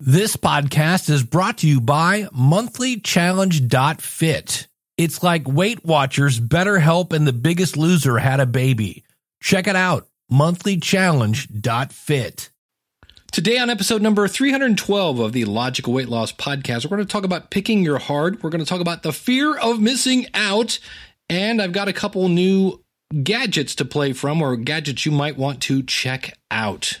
This 0.00 0.36
podcast 0.36 1.10
is 1.10 1.24
brought 1.24 1.58
to 1.58 1.66
you 1.66 1.80
by 1.80 2.22
monthlychallenge.fit. 2.26 4.68
It's 4.96 5.24
like 5.24 5.48
Weight 5.48 5.84
Watchers, 5.84 6.38
BetterHelp, 6.38 7.12
and 7.12 7.26
The 7.26 7.32
Biggest 7.32 7.76
Loser 7.76 8.18
had 8.18 8.38
a 8.38 8.46
baby. 8.46 9.02
Check 9.42 9.66
it 9.66 9.74
out, 9.74 10.06
monthlychallenge.fit. 10.30 12.50
Today, 13.32 13.58
on 13.58 13.70
episode 13.70 14.00
number 14.00 14.28
312 14.28 15.18
of 15.18 15.32
the 15.32 15.46
Logical 15.46 15.92
Weight 15.92 16.08
Loss 16.08 16.34
Podcast, 16.34 16.84
we're 16.84 16.96
going 16.96 17.08
to 17.08 17.12
talk 17.12 17.24
about 17.24 17.50
picking 17.50 17.82
your 17.82 17.98
heart. 17.98 18.40
We're 18.40 18.50
going 18.50 18.64
to 18.64 18.68
talk 18.68 18.80
about 18.80 19.02
the 19.02 19.12
fear 19.12 19.58
of 19.58 19.80
missing 19.80 20.28
out. 20.32 20.78
And 21.28 21.60
I've 21.60 21.72
got 21.72 21.88
a 21.88 21.92
couple 21.92 22.28
new 22.28 22.84
gadgets 23.24 23.74
to 23.74 23.84
play 23.84 24.12
from 24.12 24.42
or 24.42 24.54
gadgets 24.54 25.04
you 25.04 25.10
might 25.10 25.36
want 25.36 25.60
to 25.62 25.82
check 25.82 26.38
out. 26.52 27.00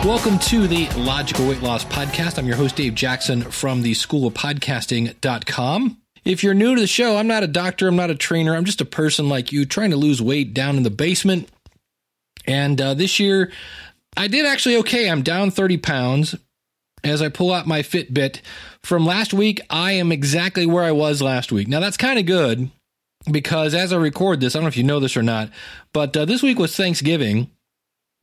Welcome 0.07 0.39
to 0.39 0.69
the 0.69 0.89
Logical 0.91 1.49
Weight 1.49 1.63
Loss 1.63 1.87
Podcast. 1.87 2.39
I'm 2.39 2.47
your 2.47 2.55
host, 2.55 2.77
Dave 2.77 2.95
Jackson 2.95 3.43
from 3.43 3.83
the 3.83 3.93
School 3.95 4.29
of 4.29 4.35
Podcasting.com. 4.35 6.01
If 6.25 6.45
you're 6.45 6.55
new 6.55 6.77
to 6.77 6.81
the 6.81 6.87
show, 6.87 7.17
I'm 7.17 7.27
not 7.27 7.43
a 7.43 7.49
doctor, 7.49 7.89
I'm 7.89 7.97
not 7.97 8.11
a 8.11 8.15
trainer, 8.15 8.55
I'm 8.55 8.65
just 8.65 8.81
a 8.81 8.85
person 8.85 9.29
like 9.29 9.51
you 9.51 9.67
trying 9.67 9.91
to 9.91 9.97
lose 9.97 10.23
weight 10.23 10.55
down 10.55 10.77
in 10.77 10.85
the 10.85 10.91
basement. 10.91 11.49
And 12.47 12.81
uh, 12.81 12.95
this 12.95 13.19
year, 13.19 13.51
I 14.17 14.29
did 14.29 14.47
actually 14.47 14.77
okay. 14.77 15.11
I'm 15.11 15.23
down 15.23 15.51
30 15.51 15.79
pounds 15.79 16.37
as 17.03 17.21
I 17.21 17.31
pull 17.31 17.53
out 17.53 17.67
my 17.67 17.83
Fitbit. 17.83 18.43
From 18.89 19.05
last 19.05 19.35
week, 19.35 19.61
I 19.69 19.93
am 19.93 20.11
exactly 20.11 20.65
where 20.65 20.83
I 20.83 20.93
was 20.93 21.21
last 21.21 21.53
week. 21.53 21.69
Now, 21.69 21.79
that's 21.79 21.99
kind 21.99 22.19
of 22.19 22.25
good 22.25 22.71
because 23.31 23.75
as 23.75 23.93
I 23.93 23.99
record 23.99 24.41
this, 24.41 24.57
I 24.57 24.61
don't 24.61 24.65
know 24.65 24.69
if 24.69 24.79
you 24.79 24.83
know 24.83 24.99
this 24.99 25.15
or 25.15 25.23
not, 25.23 25.51
but 25.93 26.17
uh, 26.17 26.25
this 26.25 26.43
week 26.43 26.59
was 26.59 26.75
Thanksgiving. 26.75 27.51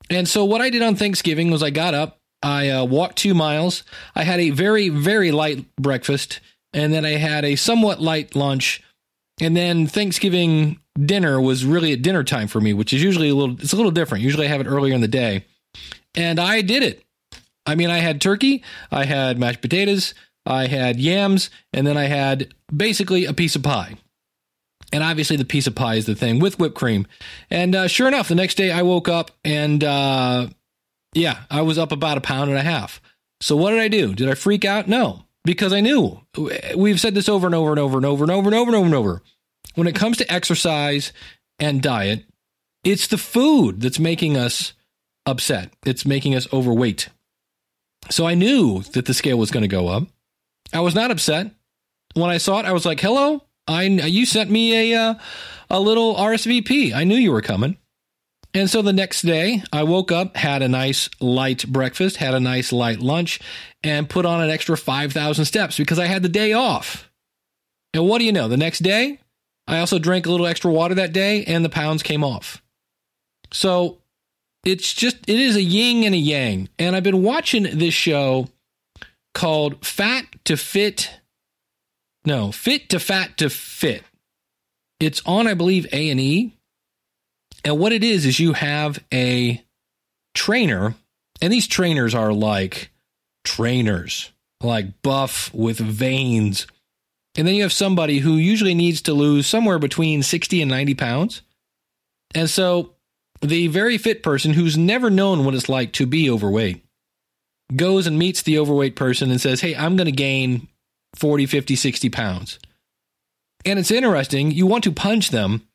And 0.09 0.27
so, 0.27 0.43
what 0.43 0.61
I 0.61 0.71
did 0.71 0.81
on 0.81 0.95
Thanksgiving 0.95 1.51
was 1.51 1.61
I 1.61 1.69
got 1.69 1.93
up, 1.93 2.17
I 2.41 2.69
uh, 2.69 2.83
walked 2.83 3.17
two 3.17 3.35
miles, 3.35 3.83
I 4.15 4.23
had 4.23 4.39
a 4.39 4.49
very, 4.49 4.89
very 4.89 5.31
light 5.31 5.67
breakfast, 5.75 6.39
and 6.73 6.91
then 6.91 7.05
I 7.05 7.11
had 7.11 7.45
a 7.45 7.57
somewhat 7.57 8.01
light 8.01 8.35
lunch. 8.35 8.81
And 9.39 9.55
then 9.55 9.85
Thanksgiving 9.85 10.79
dinner 10.99 11.39
was 11.39 11.63
really 11.63 11.93
at 11.93 12.01
dinner 12.01 12.23
time 12.23 12.47
for 12.47 12.59
me, 12.59 12.73
which 12.73 12.91
is 12.91 13.03
usually 13.03 13.29
a 13.29 13.35
little, 13.35 13.53
it's 13.61 13.73
a 13.73 13.75
little 13.75 13.91
different. 13.91 14.23
Usually 14.23 14.47
I 14.47 14.49
have 14.49 14.61
it 14.61 14.67
earlier 14.67 14.95
in 14.95 15.01
the 15.01 15.07
day. 15.07 15.45
And 16.15 16.39
I 16.39 16.61
did 16.61 16.81
it. 16.81 17.03
I 17.67 17.75
mean, 17.75 17.91
I 17.91 17.99
had 17.99 18.19
turkey, 18.19 18.63
I 18.91 19.05
had 19.05 19.37
mashed 19.37 19.61
potatoes, 19.61 20.15
I 20.45 20.67
had 20.67 20.99
yams, 20.99 21.49
and 21.73 21.85
then 21.85 21.97
I 21.97 22.05
had 22.05 22.53
basically 22.75 23.25
a 23.25 23.33
piece 23.33 23.55
of 23.55 23.63
pie. 23.63 23.97
And 24.91 25.03
obviously, 25.03 25.35
the 25.35 25.45
piece 25.45 25.67
of 25.67 25.75
pie 25.75 25.95
is 25.95 26.05
the 26.05 26.15
thing 26.15 26.39
with 26.39 26.59
whipped 26.59 26.75
cream. 26.75 27.07
And 27.49 27.75
uh, 27.75 27.87
sure 27.87 28.07
enough, 28.07 28.27
the 28.27 28.35
next 28.35 28.55
day 28.55 28.71
I 28.71 28.83
woke 28.83 29.09
up 29.09 29.31
and 29.43 29.83
uh, 29.83 30.47
yeah, 31.13 31.43
I 31.49 31.61
was 31.61 31.77
up 31.77 31.91
about 31.91 32.17
a 32.17 32.21
pound 32.21 32.49
and 32.49 32.59
a 32.59 32.63
half. 32.63 33.01
So 33.41 33.55
what 33.55 33.71
did 33.71 33.79
I 33.79 33.87
do? 33.87 34.13
Did 34.13 34.29
I 34.29 34.35
freak 34.35 34.63
out? 34.63 34.87
No, 34.87 35.25
because 35.43 35.73
I 35.73 35.79
knew. 35.79 36.21
We've 36.75 36.99
said 36.99 37.15
this 37.15 37.27
over 37.27 37.47
and 37.47 37.55
over 37.55 37.71
and 37.71 37.79
over 37.79 37.97
and 37.97 38.05
over 38.05 38.23
and 38.23 38.31
over 38.31 38.47
and 38.47 38.55
over 38.55 38.69
and 38.69 38.75
over 38.75 38.85
and 38.85 38.95
over. 38.95 39.21
When 39.73 39.87
it 39.87 39.95
comes 39.95 40.17
to 40.17 40.31
exercise 40.31 41.11
and 41.59 41.81
diet, 41.81 42.25
it's 42.83 43.07
the 43.07 43.17
food 43.17 43.81
that's 43.81 43.99
making 43.99 44.37
us 44.37 44.73
upset. 45.25 45.73
It's 45.85 46.05
making 46.05 46.35
us 46.35 46.51
overweight. 46.53 47.09
So 48.09 48.27
I 48.27 48.35
knew 48.35 48.83
that 48.93 49.05
the 49.05 49.13
scale 49.13 49.37
was 49.37 49.51
going 49.51 49.63
to 49.63 49.67
go 49.67 49.87
up. 49.87 50.03
I 50.73 50.79
was 50.81 50.95
not 50.95 51.11
upset. 51.11 51.51
When 52.13 52.29
I 52.29 52.37
saw 52.37 52.59
it, 52.59 52.65
I 52.65 52.73
was 52.73 52.85
like, 52.85 52.99
"Hello, 52.99 53.43
I 53.67 53.83
you 53.83 54.25
sent 54.25 54.49
me 54.49 54.93
a 54.93 54.99
uh, 54.99 55.15
a 55.69 55.79
little 55.79 56.15
RSVP. 56.15 56.93
I 56.93 57.03
knew 57.03 57.15
you 57.15 57.31
were 57.31 57.41
coming." 57.41 57.77
And 58.55 58.69
so 58.69 58.81
the 58.81 58.93
next 58.93 59.23
day, 59.23 59.63
I 59.73 59.83
woke 59.83 60.13
up, 60.13 60.37
had 60.37 60.61
a 60.61 60.69
nice 60.69 61.09
light 61.19 61.67
breakfast, 61.67 62.15
had 62.15 62.33
a 62.33 62.39
nice 62.39 62.71
light 62.71 62.99
lunch, 63.01 63.41
and 63.83 64.09
put 64.09 64.25
on 64.25 64.41
an 64.41 64.49
extra 64.49 64.77
5,000 64.77 65.43
steps 65.43 65.75
because 65.75 65.99
I 65.99 66.05
had 66.05 66.23
the 66.23 66.29
day 66.29 66.53
off. 66.53 67.11
And 67.93 68.07
what 68.07 68.19
do 68.19 68.25
you 68.25 68.31
know? 68.31 68.47
The 68.47 68.55
next 68.55 68.79
day, 68.79 69.19
I 69.67 69.79
also 69.79 69.99
drank 69.99 70.25
a 70.25 70.31
little 70.31 70.47
extra 70.47 70.71
water 70.71 70.95
that 70.95 71.11
day 71.11 71.43
and 71.43 71.65
the 71.65 71.69
pounds 71.69 72.01
came 72.01 72.23
off. 72.23 72.63
So 73.51 73.97
it's 74.63 74.93
just, 74.93 75.17
it 75.27 75.39
is 75.39 75.57
a 75.57 75.61
yin 75.61 76.05
and 76.05 76.15
a 76.15 76.17
yang. 76.17 76.69
And 76.79 76.95
I've 76.95 77.03
been 77.03 77.23
watching 77.23 77.63
this 77.77 77.93
show 77.93 78.47
called 79.35 79.85
Fat 79.85 80.25
to 80.45 80.57
Fit. 80.57 81.11
No, 82.25 82.51
Fit 82.51 82.89
to 82.89 82.99
Fat 82.99 83.37
to 83.37 83.51
Fit. 83.51 84.03
It's 84.99 85.21
on, 85.27 85.45
I 85.45 85.53
believe, 85.53 85.85
A 85.93 86.09
and 86.09 86.19
E. 86.19 86.57
And 87.63 87.77
what 87.77 87.91
it 87.91 88.03
is 88.03 88.25
is 88.25 88.39
you 88.39 88.53
have 88.53 89.03
a 89.13 89.63
trainer, 90.33 90.95
and 91.41 91.53
these 91.53 91.67
trainers 91.67 92.15
are 92.15 92.33
like 92.33 92.91
trainers, 93.43 94.31
like 94.61 95.01
buff 95.03 95.53
with 95.53 95.77
veins. 95.77 96.65
And 97.35 97.45
then 97.45 97.55
you 97.55 97.63
have 97.63 97.73
somebody 97.73 98.19
who 98.19 98.35
usually 98.37 98.73
needs 98.73 99.01
to 99.03 99.13
lose 99.13 99.45
somewhere 99.45 99.79
between 99.79 100.23
60 100.23 100.61
and 100.61 100.71
90 100.71 100.95
pounds. 100.95 101.41
And 102.33 102.49
so 102.49 102.93
the 103.41 103.67
very 103.67 103.97
fit 103.97 104.23
person 104.23 104.53
who's 104.53 104.77
never 104.77 105.09
known 105.09 105.43
what 105.43 105.53
it's 105.53 105.67
like 105.67 105.91
to 105.93 106.05
be 106.05 106.29
overweight 106.29 106.84
goes 107.73 108.07
and 108.07 108.19
meets 108.19 108.41
the 108.41 108.59
overweight 108.59 108.95
person 108.95 109.31
and 109.31 109.39
says, 109.39 109.61
Hey, 109.61 109.75
I'm 109.75 109.95
going 109.95 110.05
to 110.05 110.11
gain 110.11 110.67
40, 111.15 111.45
50, 111.45 111.75
60 111.75 112.09
pounds. 112.09 112.59
And 113.65 113.79
it's 113.79 113.91
interesting. 113.91 114.51
You 114.51 114.67
want 114.67 114.83
to 114.83 114.91
punch 114.91 115.29
them 115.29 115.67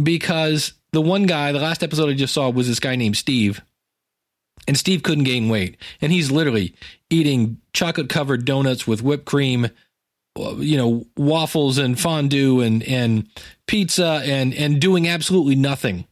because 0.00 0.74
the 0.92 1.00
one 1.00 1.24
guy, 1.24 1.52
the 1.52 1.60
last 1.60 1.82
episode 1.82 2.10
I 2.10 2.14
just 2.14 2.34
saw 2.34 2.50
was 2.50 2.68
this 2.68 2.80
guy 2.80 2.96
named 2.96 3.16
Steve. 3.16 3.62
And 4.68 4.76
Steve 4.76 5.02
couldn't 5.02 5.24
gain 5.24 5.48
weight. 5.48 5.76
And 6.00 6.12
he's 6.12 6.30
literally 6.30 6.74
eating 7.08 7.58
chocolate 7.72 8.08
covered 8.08 8.44
donuts 8.44 8.86
with 8.86 9.02
whipped 9.02 9.24
cream, 9.24 9.66
uh, 10.38 10.56
you 10.56 10.76
know, 10.76 11.06
waffles 11.16 11.78
and 11.78 11.98
fondue 11.98 12.60
and, 12.60 12.82
and 12.82 13.28
pizza 13.66 14.22
and, 14.24 14.52
and 14.54 14.80
doing 14.80 15.06
absolutely 15.08 15.54
nothing. 15.54 16.06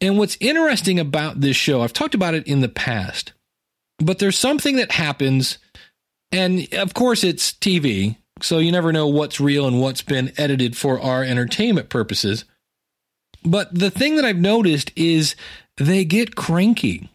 And 0.00 0.18
what's 0.18 0.36
interesting 0.40 1.00
about 1.00 1.40
this 1.40 1.56
show, 1.56 1.80
I've 1.82 1.92
talked 1.92 2.14
about 2.14 2.34
it 2.34 2.46
in 2.46 2.60
the 2.60 2.68
past, 2.68 3.32
but 3.98 4.18
there's 4.18 4.38
something 4.38 4.76
that 4.76 4.92
happens. 4.92 5.58
And 6.32 6.72
of 6.74 6.94
course, 6.94 7.24
it's 7.24 7.52
TV. 7.52 8.16
So 8.40 8.58
you 8.58 8.70
never 8.70 8.92
know 8.92 9.06
what's 9.06 9.40
real 9.40 9.66
and 9.66 9.80
what's 9.80 10.02
been 10.02 10.32
edited 10.36 10.76
for 10.76 11.00
our 11.00 11.22
entertainment 11.22 11.88
purposes. 11.88 12.44
But 13.44 13.72
the 13.74 13.90
thing 13.90 14.16
that 14.16 14.24
I've 14.24 14.38
noticed 14.38 14.90
is 14.96 15.36
they 15.76 16.04
get 16.04 16.36
cranky. 16.36 17.10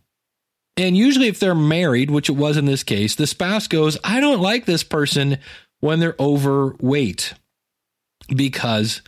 And 0.78 0.96
usually, 0.96 1.28
if 1.28 1.40
they're 1.40 1.54
married, 1.54 2.10
which 2.10 2.30
it 2.30 2.34
was 2.34 2.58
in 2.58 2.66
this 2.66 2.84
case, 2.84 3.16
the 3.16 3.28
spouse 3.28 3.68
goes, 3.68 3.98
I 4.04 4.20
don't 4.20 4.42
like 4.42 4.66
this 4.66 4.84
person 4.84 5.38
when 5.82 6.00
they're 6.00 6.16
overweight 6.20 7.34
because 8.34 9.02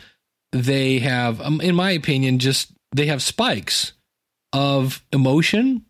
they 0.51 0.99
have, 0.99 1.39
um, 1.41 1.61
in 1.61 1.73
my 1.73 1.91
opinion, 1.91 2.39
just 2.39 2.71
they 2.93 3.07
have 3.07 3.23
spikes 3.23 3.93
of 4.51 5.03
emotion 5.11 5.85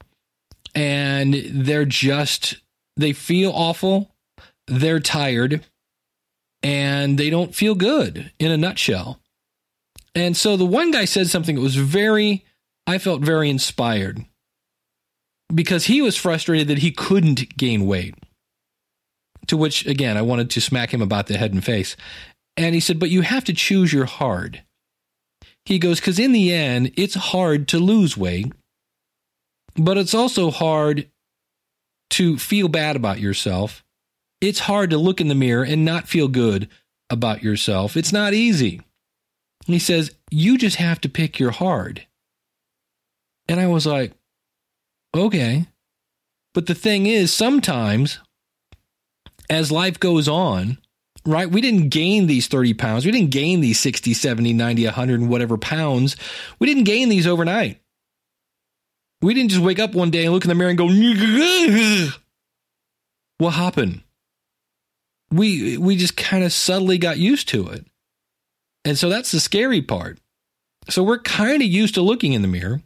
and 0.76 1.34
they're 1.34 1.86
just, 1.86 2.58
they 2.98 3.14
feel 3.14 3.52
awful. 3.52 4.12
They're 4.68 5.00
tired 5.00 5.64
and 6.62 7.18
they 7.18 7.30
don't 7.30 7.54
feel 7.54 7.76
good 7.76 8.32
in 8.40 8.52
a 8.52 8.58
nutshell. 8.58 9.20
And 10.16 10.38
so 10.38 10.56
the 10.56 10.66
one 10.66 10.92
guy 10.92 11.06
said 11.06 11.28
something 11.28 11.56
that 11.56 11.62
was 11.62 11.76
very, 11.76 12.46
I 12.88 12.98
felt 12.98 13.22
very 13.22 13.50
inspired 13.50 14.26
because 15.54 15.86
he 15.86 16.02
was 16.02 16.16
frustrated 16.16 16.68
that 16.68 16.80
he 16.80 16.92
couldn't 16.92 17.58
gain 17.58 17.86
weight. 17.86 18.16
To 19.48 19.58
which, 19.58 19.86
again, 19.86 20.16
I 20.16 20.22
wanted 20.22 20.50
to 20.52 20.62
smack 20.62 20.94
him 20.94 21.02
about 21.02 21.28
the 21.28 21.38
head 21.38 21.52
and 21.52 21.64
face. 21.64 21.98
And 22.56 22.74
he 22.74 22.80
said, 22.80 22.98
But 22.98 23.10
you 23.10 23.22
have 23.22 23.44
to 23.46 23.54
choose 23.54 23.92
your 23.92 24.06
hard. 24.06 24.64
He 25.66 25.80
goes, 25.80 26.00
Because 26.00 26.18
in 26.18 26.32
the 26.32 26.54
end, 26.54 26.94
it's 26.96 27.16
hard 27.16 27.68
to 27.70 27.80
lose 27.80 28.16
weight, 28.16 28.54
but 29.76 29.98
it's 29.98 30.14
also 30.14 30.52
hard 30.52 31.10
to 32.12 32.38
feel 32.38 32.68
bad 32.68 32.96
about 32.96 33.20
yourself. 33.20 33.84
It's 34.42 34.60
hard 34.60 34.90
to 34.92 34.98
look 34.98 35.22
in 35.22 35.30
the 35.30 35.36
mirror 35.36 35.64
and 35.64 35.86
not 35.86 36.08
feel 36.08 36.28
good 36.28 36.70
about 37.10 37.44
yourself. 37.44 37.96
It's 37.98 38.14
not 38.14 38.34
easy. 38.34 38.82
He 39.66 39.80
says, 39.80 40.12
You 40.30 40.58
just 40.58 40.76
have 40.78 41.00
to 41.02 41.10
pick 41.10 41.40
your 41.40 41.52
hard. 41.52 42.06
And 43.48 43.60
I 43.60 43.68
was 43.68 43.86
like, 43.86 44.14
Okay. 45.16 45.68
But 46.54 46.68
the 46.68 46.76
thing 46.76 47.08
is, 47.08 47.34
sometimes 47.34 48.20
as 49.50 49.72
life 49.72 50.00
goes 50.00 50.28
on, 50.28 50.78
right? 51.26 51.50
We 51.50 51.62
didn't 51.62 51.90
gain 51.90 52.28
these 52.28 52.48
30 52.48 52.74
pounds. 52.76 53.06
We 53.06 53.12
didn't 53.12 53.32
gain 53.32 53.62
these 53.62 53.80
60, 53.80 54.14
70, 54.14 54.54
90, 54.54 54.86
100, 54.86 55.20
and 55.22 55.30
whatever 55.30 55.58
pounds. 55.58 56.16
We 56.60 56.68
didn't 56.68 56.84
gain 56.84 57.10
these 57.10 57.28
overnight. 57.28 57.80
We 59.24 59.34
didn't 59.34 59.52
just 59.52 59.64
wake 59.64 59.80
up 59.80 59.94
one 59.94 60.12
day 60.12 60.26
and 60.26 60.34
look 60.34 60.44
in 60.44 60.50
the 60.50 60.56
mirror 60.56 60.70
and 60.70 60.78
go, 60.78 60.88
what 63.38 63.52
happened? 63.52 64.04
We, 65.32 65.78
we 65.78 65.96
just 65.96 66.18
kind 66.18 66.44
of 66.44 66.52
subtly 66.52 66.98
got 66.98 67.18
used 67.18 67.48
to 67.50 67.70
it. 67.70 67.86
And 68.86 68.98
so 68.98 69.10
that's 69.10 69.32
the 69.32 69.40
scary 69.40 69.82
part. 69.82 70.20
So 70.90 71.04
we're 71.04 71.20
kind 71.20 71.62
of 71.62 71.68
used 71.68 71.96
to 71.96 72.02
looking 72.02 72.34
in 72.34 72.42
the 72.42 72.48
mirror. 72.50 72.82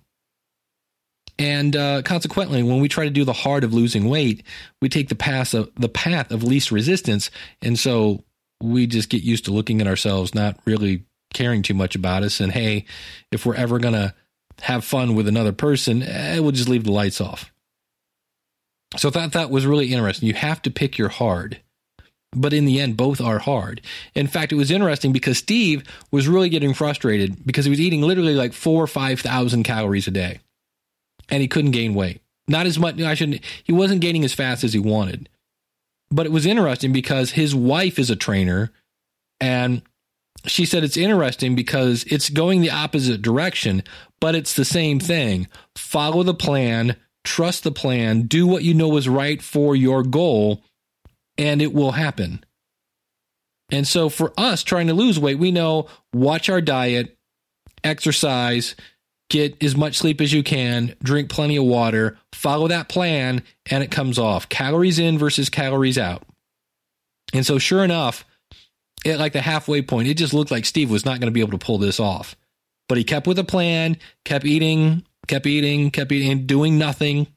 And 1.40 1.76
uh, 1.76 2.02
consequently, 2.04 2.64
when 2.64 2.80
we 2.80 2.88
try 2.88 3.06
to 3.06 3.10
do 3.10 3.24
the 3.24 3.34
hard 3.34 3.64
of 3.64 3.74
losing 3.74 4.08
weight, 4.08 4.44
we 4.82 4.90
take 4.90 5.10
the 5.10 5.16
path 5.16 5.54
of 5.54 5.72
the 5.76 5.90
path 5.90 6.32
of 6.32 6.44
least 6.44 6.72
resistance, 6.72 7.30
and 7.62 7.78
so 7.78 8.24
we 8.62 8.88
just 8.88 9.10
get 9.10 9.22
used 9.22 9.46
to 9.46 9.52
looking 9.52 9.80
at 9.80 9.88
ourselves, 9.88 10.34
not 10.34 10.58
really 10.66 11.04
caring 11.34 11.62
too 11.62 11.76
much 11.76 11.96
about 11.96 12.24
us. 12.24 12.40
And 12.40 12.52
hey, 12.52 12.86
if 13.32 13.46
we're 13.46 13.54
ever 13.54 13.78
gonna 13.78 14.16
have 14.62 14.84
fun 14.84 15.16
with 15.16 15.28
another 15.28 15.52
person, 15.52 16.04
eh, 16.04 16.40
we'll 16.40 16.52
just 16.52 16.70
leave 16.70 16.84
the 16.84 16.92
lights 16.92 17.22
off. 17.22 17.52
So 18.96 19.10
I 19.10 19.12
thought 19.12 19.34
that 19.34 19.50
was 19.50 19.66
really 19.66 19.92
interesting. 19.92 20.28
You 20.28 20.34
have 20.34 20.62
to 20.64 20.72
pick 20.72 20.98
your 20.98 21.10
hard. 21.10 21.60
But 22.36 22.54
in 22.54 22.66
the 22.66 22.80
end, 22.82 22.98
both 22.98 23.22
are 23.22 23.40
hard. 23.40 23.82
In 24.14 24.28
fact, 24.28 24.52
it 24.52 24.56
was 24.56 24.70
interesting 24.70 25.14
because 25.14 25.38
Steve 25.38 25.84
was 26.12 26.28
really 26.28 26.50
getting 26.50 26.74
frustrated 26.74 27.46
because 27.46 27.66
he 27.66 27.70
was 27.70 27.80
eating 27.80 28.02
literally 28.02 28.36
like 28.36 28.54
four 28.54 28.84
or 28.84 28.88
5,000 28.88 29.64
calories 29.64 30.08
a 30.08 30.12
day 30.12 30.40
and 31.30 31.42
he 31.42 31.48
couldn't 31.48 31.72
gain 31.72 31.94
weight. 31.94 32.22
Not 32.48 32.66
as 32.66 32.80
much. 32.80 33.00
I 33.00 33.14
shouldn't. 33.14 33.42
He 33.64 33.74
wasn't 33.74 34.02
gaining 34.02 34.24
as 34.24 34.34
fast 34.34 34.64
as 34.64 34.74
he 34.74 34.80
wanted. 34.80 35.30
But 36.10 36.26
it 36.26 36.32
was 36.32 36.46
interesting 36.46 36.94
because 36.94 37.32
his 37.32 37.54
wife 37.54 38.00
is 38.00 38.10
a 38.10 38.16
trainer, 38.16 38.72
and 39.42 39.82
she 40.46 40.66
said 40.66 40.84
it's 40.84 40.98
interesting 40.98 41.56
because 41.56 42.04
it's 42.06 42.30
going 42.30 42.62
the 42.62 42.72
opposite 42.72 43.22
direction, 43.22 43.84
but 44.20 44.36
it's 44.36 44.54
the 44.54 44.66
same 44.66 45.00
thing. 45.00 45.48
Follow 45.76 46.24
the 46.24 46.34
plan, 46.34 46.96
trust 47.24 47.64
the 47.64 47.72
plan, 47.72 48.24
do 48.24 48.48
what 48.48 48.64
you 48.64 48.74
know 48.74 48.96
is 48.98 49.10
right 49.10 49.42
for 49.42 49.76
your 49.76 50.04
goal, 50.04 50.64
and 51.38 51.62
it 51.62 51.74
will 51.74 51.92
happen. 51.94 52.44
And 53.70 53.88
so 53.88 54.10
for 54.10 54.34
us 54.38 54.64
trying 54.64 54.88
to 54.88 54.94
lose 54.94 55.20
weight, 55.20 55.40
we 55.40 55.52
know 55.52 55.88
watch 56.14 56.50
our 56.50 56.62
diet, 56.62 57.18
exercise, 57.84 58.76
get 59.30 59.62
as 59.62 59.76
much 59.76 59.98
sleep 59.98 60.22
as 60.22 60.32
you 60.32 60.44
can, 60.44 60.96
drink 61.04 61.30
plenty 61.30 61.58
of 61.58 61.66
water, 61.66 62.18
follow 62.32 62.68
that 62.70 62.90
plan, 62.90 63.44
and 63.70 63.84
it 63.84 63.92
comes 63.92 64.18
off. 64.18 64.48
Calories 64.50 65.00
in 65.00 65.18
versus 65.18 65.50
calories 65.50 65.98
out. 65.98 66.24
And 67.34 67.46
so, 67.46 67.58
sure 67.58 67.84
enough, 67.84 68.24
at 69.08 69.20
like 69.20 69.34
the 69.34 69.42
halfway 69.42 69.82
point, 69.82 70.08
it 70.08 70.16
just 70.16 70.34
looked 70.34 70.52
like 70.52 70.66
Steve 70.66 70.92
was 70.92 71.06
not 71.06 71.20
going 71.20 71.28
to 71.28 71.34
be 71.34 71.42
able 71.42 71.58
to 71.58 71.66
pull 71.66 71.78
this 71.78 72.00
off. 72.00 72.36
But 72.90 72.98
he 72.98 73.04
kept 73.04 73.28
with 73.28 73.40
a 73.40 73.44
plan, 73.44 73.98
kept 74.24 74.46
eating, 74.46 75.06
kept 75.28 75.46
eating, 75.46 75.92
kept 75.92 76.12
eating, 76.12 76.46
doing 76.46 76.78
nothing. 76.78 77.28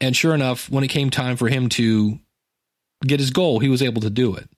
And 0.00 0.16
sure 0.16 0.34
enough, 0.34 0.70
when 0.70 0.84
it 0.84 0.88
came 0.88 1.10
time 1.10 1.36
for 1.36 1.48
him 1.48 1.68
to 1.70 2.18
get 3.04 3.20
his 3.20 3.30
goal, 3.30 3.58
he 3.58 3.68
was 3.68 3.82
able 3.82 4.00
to 4.02 4.10
do 4.10 4.34
it. 4.34 4.48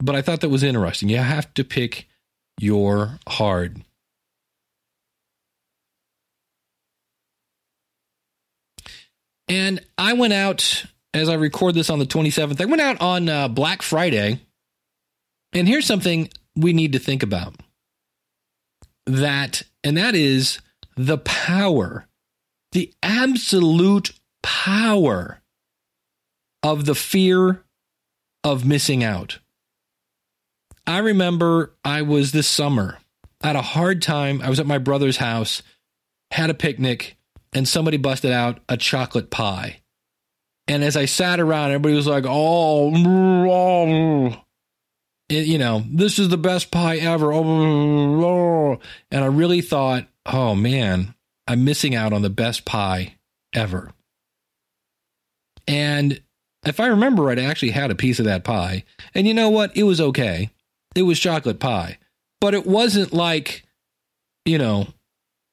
But 0.00 0.16
I 0.16 0.22
thought 0.22 0.40
that 0.40 0.48
was 0.48 0.64
interesting. 0.64 1.08
You 1.08 1.18
have 1.18 1.52
to 1.54 1.64
pick 1.64 2.08
your 2.58 3.18
hard. 3.28 3.82
And 9.48 9.84
I 9.98 10.14
went 10.14 10.32
out 10.32 10.84
as 11.14 11.28
I 11.28 11.34
record 11.34 11.74
this 11.74 11.90
on 11.90 11.98
the 11.98 12.06
27th. 12.06 12.60
I 12.60 12.64
went 12.64 12.80
out 12.80 13.00
on 13.00 13.28
uh, 13.28 13.48
Black 13.48 13.82
Friday. 13.82 14.40
And 15.52 15.68
here's 15.68 15.86
something 15.86 16.30
we 16.56 16.72
need 16.72 16.92
to 16.92 16.98
think 16.98 17.22
about 17.22 17.54
that, 19.06 19.62
and 19.82 19.96
that 19.96 20.14
is 20.14 20.60
the 20.96 21.18
power, 21.18 22.06
the 22.72 22.92
absolute 23.02 24.12
power 24.42 25.40
of 26.62 26.84
the 26.84 26.94
fear 26.94 27.64
of 28.44 28.64
missing 28.64 29.02
out. 29.02 29.38
I 30.86 30.98
remember 30.98 31.74
I 31.84 32.02
was 32.02 32.32
this 32.32 32.48
summer. 32.48 32.98
I 33.42 33.48
had 33.48 33.56
a 33.56 33.62
hard 33.62 34.02
time. 34.02 34.40
I 34.40 34.48
was 34.48 34.60
at 34.60 34.66
my 34.66 34.78
brother's 34.78 35.16
house, 35.16 35.62
had 36.30 36.50
a 36.50 36.54
picnic, 36.54 37.16
and 37.52 37.68
somebody 37.68 37.96
busted 37.96 38.32
out 38.32 38.60
a 38.68 38.76
chocolate 38.76 39.30
pie. 39.30 39.80
And 40.68 40.84
as 40.84 40.96
I 40.96 41.06
sat 41.06 41.40
around, 41.40 41.70
everybody 41.70 41.94
was 41.94 42.06
like, 42.06 42.24
oh, 42.26 42.90
mm, 42.94 43.50
oh. 43.50 43.86
Mm. 43.86 44.41
You 45.32 45.58
know, 45.58 45.84
this 45.88 46.18
is 46.18 46.28
the 46.28 46.36
best 46.36 46.70
pie 46.70 46.96
ever. 46.96 47.32
Oh, 47.32 48.78
and 49.10 49.24
I 49.24 49.26
really 49.26 49.62
thought, 49.62 50.06
oh 50.26 50.54
man, 50.54 51.14
I'm 51.48 51.64
missing 51.64 51.94
out 51.94 52.12
on 52.12 52.22
the 52.22 52.30
best 52.30 52.64
pie 52.64 53.14
ever. 53.54 53.90
And 55.66 56.20
if 56.66 56.80
I 56.80 56.88
remember 56.88 57.22
right, 57.22 57.38
I 57.38 57.44
actually 57.44 57.70
had 57.70 57.90
a 57.90 57.96
piece 57.96 58.18
of 58.18 58.26
that 58.26 58.44
pie. 58.44 58.84
And 59.14 59.26
you 59.26 59.34
know 59.34 59.48
what? 59.48 59.76
It 59.76 59.84
was 59.84 60.00
okay. 60.00 60.50
It 60.94 61.02
was 61.02 61.18
chocolate 61.18 61.60
pie. 61.60 61.98
But 62.40 62.54
it 62.54 62.66
wasn't 62.66 63.12
like, 63.12 63.64
you 64.44 64.58
know, 64.58 64.88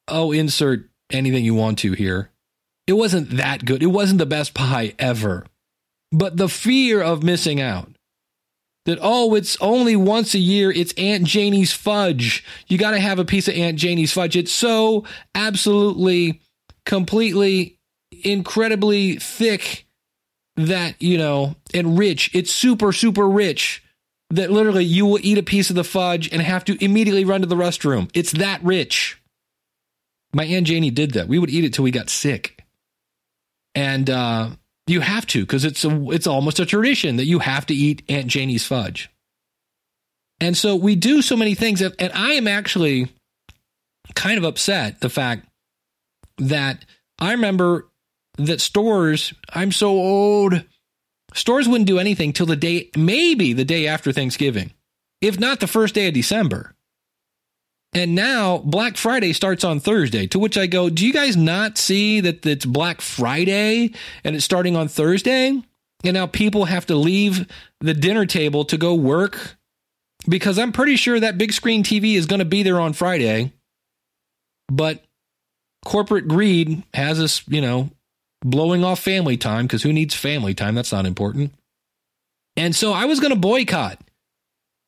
oh, 0.08 0.32
insert 0.32 0.90
anything 1.12 1.46
you 1.46 1.56
want 1.56 1.80
to 1.80 1.94
here. 1.94 2.30
It 2.88 2.94
wasn't 2.94 3.38
that 3.38 3.65
good. 3.65 3.84
It 3.84 3.88
wasn't 3.88 4.20
the 4.20 4.25
best 4.25 4.53
pie 4.53 4.94
ever. 5.00 5.46
But 6.12 6.38
the 6.38 6.50
fear 6.50 7.01
of 7.01 7.24
missing 7.24 7.62
out 7.62 7.88
that, 8.86 9.00
oh, 9.01 9.36
it's 9.36 9.57
only 9.62 9.95
once 9.95 10.33
a 10.33 10.39
year. 10.39 10.71
It's 10.71 10.93
Aunt 10.98 11.25
Janie's 11.25 11.74
fudge. 11.74 12.43
You 12.67 12.77
got 12.77 12.91
to 12.91 13.00
have 13.00 13.19
a 13.19 13.25
piece 13.25 13.48
of 13.48 13.55
Aunt 13.55 13.77
Janie's 13.77 14.13
fudge. 14.13 14.36
It's 14.36 14.51
so 14.51 15.05
absolutely, 15.36 16.41
completely, 16.86 17.77
incredibly 18.24 19.17
thick 19.17 19.86
that, 20.55 21.01
you 21.01 21.17
know, 21.17 21.55
and 21.74 21.98
rich. 21.98 22.31
It's 22.33 22.51
super, 22.51 22.91
super 22.91 23.27
rich 23.27 23.83
that 24.31 24.51
literally 24.51 24.86
you 24.86 25.05
will 25.05 25.19
eat 25.21 25.38
a 25.38 25.43
piece 25.43 25.69
of 25.69 25.75
the 25.75 25.83
fudge 25.83 26.31
and 26.31 26.41
have 26.41 26.63
to 26.65 26.83
immediately 26.83 27.25
run 27.25 27.41
to 27.41 27.48
the 27.48 27.55
restroom. 27.55 28.09
It's 28.13 28.31
that 28.33 28.63
rich. 28.63 29.21
My 30.33 30.45
Aunt 30.45 30.67
Janie 30.67 30.91
did 30.91 31.13
that. 31.13 31.27
We 31.27 31.39
would 31.39 31.50
eat 31.50 31.63
it 31.63 31.74
till 31.74 31.83
we 31.83 31.91
got 31.91 32.09
sick. 32.09 32.63
And 33.74 34.09
uh, 34.09 34.50
you 34.89 35.01
have 35.01 35.25
to 35.27 35.41
because 35.41 35.65
it's 35.65 35.84
a, 35.86 36.10
it's 36.12 36.27
almost 36.27 36.60
a 36.60 36.65
tradition 36.65 37.17
that 37.17 37.25
you 37.25 37.39
have 37.39 37.65
to 37.67 37.74
eat 37.74 38.03
Aunt 38.10 38.27
Janie's 38.27 38.65
fudge. 38.65 39.10
And 40.41 40.55
so 40.55 40.75
we 40.75 40.96
do 40.96 41.22
so 41.22 41.36
many 41.36 41.53
things, 41.53 41.81
and 41.81 42.12
I 42.13 42.34
am 42.34 42.48
actually 42.48 43.10
kind 44.15 44.38
of 44.38 44.43
upset 44.43 45.01
the 45.01 45.10
fact 45.10 45.46
that 46.38 46.86
I 47.19 47.31
remember 47.31 47.89
that 48.38 48.62
stores. 48.62 49.34
I'm 49.53 49.72
so 49.72 49.89
old. 49.89 50.63
Stores 51.34 51.67
wouldn't 51.67 51.88
do 51.88 52.00
anything 52.00 52.34
till 52.34 52.46
the 52.46 52.55
day, 52.55 52.89
maybe 52.98 53.53
the 53.53 53.65
day 53.65 53.88
after 53.88 54.12
Thanksgiving, 54.12 54.72
if 55.22 55.39
not 55.39 55.60
the 55.60 55.67
first 55.67 55.93
day 55.93 56.08
of 56.08 56.13
December. 56.13 56.74
And 57.93 58.13
now 58.13 58.60
Black 58.60 58.98
Friday 58.98 59.34
starts 59.34 59.63
on 59.63 59.79
Thursday, 59.79 60.27
to 60.27 60.39
which 60.39 60.58
I 60.58 60.67
go, 60.67 60.89
Do 60.89 61.05
you 61.05 61.13
guys 61.13 61.36
not 61.36 61.77
see 61.77 62.22
that 62.22 62.46
it's 62.46 62.65
Black 62.65 63.01
Friday 63.01 63.91
and 64.24 64.36
it's 64.36 64.46
starting 64.46 64.75
on 64.75 64.88
Thursday? 64.88 65.62
And 66.03 66.13
now 66.13 66.27
people 66.27 66.65
have 66.65 66.86
to 66.86 66.96
leave 66.96 67.48
the 67.81 67.93
dinner 67.93 68.25
table 68.25 68.63
to 68.65 68.77
go 68.77 68.93
work 68.93 69.58
because 70.27 70.60
I'm 70.60 70.72
pretty 70.72 70.96
sure 70.96 71.19
that 71.19 71.38
big 71.38 71.51
screen 71.51 71.84
TV 71.84 72.15
is 72.15 72.25
going 72.25 72.39
to 72.39 72.46
be 72.46 72.63
there 72.63 72.79
on 72.79 72.93
Friday. 72.93 73.53
But 74.72 75.03
corporate 75.84 76.27
greed 76.27 76.84
has 76.93 77.19
us, 77.19 77.43
you 77.48 77.62
know, 77.62 77.89
blowing 78.41 78.84
off 78.84 79.00
family 79.00 79.36
time 79.36 79.65
because 79.65 79.84
who 79.84 79.91
needs 79.91 80.13
family 80.13 80.53
time? 80.53 80.75
That's 80.75 80.91
not 80.91 81.05
important. 81.05 81.53
And 82.55 82.75
so 82.75 82.93
I 82.93 83.05
was 83.05 83.19
going 83.19 83.34
to 83.34 83.39
boycott 83.39 84.00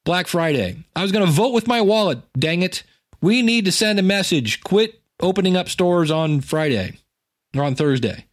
Black 0.05 0.27
Friday. 0.27 0.77
I 0.95 1.01
was 1.01 1.11
going 1.11 1.25
to 1.25 1.31
vote 1.31 1.53
with 1.53 1.67
my 1.67 1.81
wallet. 1.81 2.19
Dang 2.37 2.61
it. 2.61 2.83
We 3.21 3.41
need 3.41 3.65
to 3.65 3.71
send 3.71 3.99
a 3.99 4.03
message. 4.03 4.63
Quit 4.63 5.01
opening 5.19 5.55
up 5.55 5.69
stores 5.69 6.11
on 6.11 6.41
Friday 6.41 6.97
or 7.55 7.63
on 7.63 7.75
Thursday. 7.75 8.25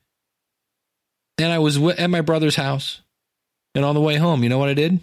And 1.38 1.52
I 1.52 1.59
was 1.59 1.76
at 1.76 2.11
my 2.11 2.21
brother's 2.21 2.57
house. 2.57 3.02
And 3.75 3.85
on 3.85 3.95
the 3.95 4.00
way 4.00 4.16
home, 4.16 4.42
you 4.42 4.49
know 4.49 4.59
what 4.59 4.71
I 4.71 4.75
did? 4.75 4.99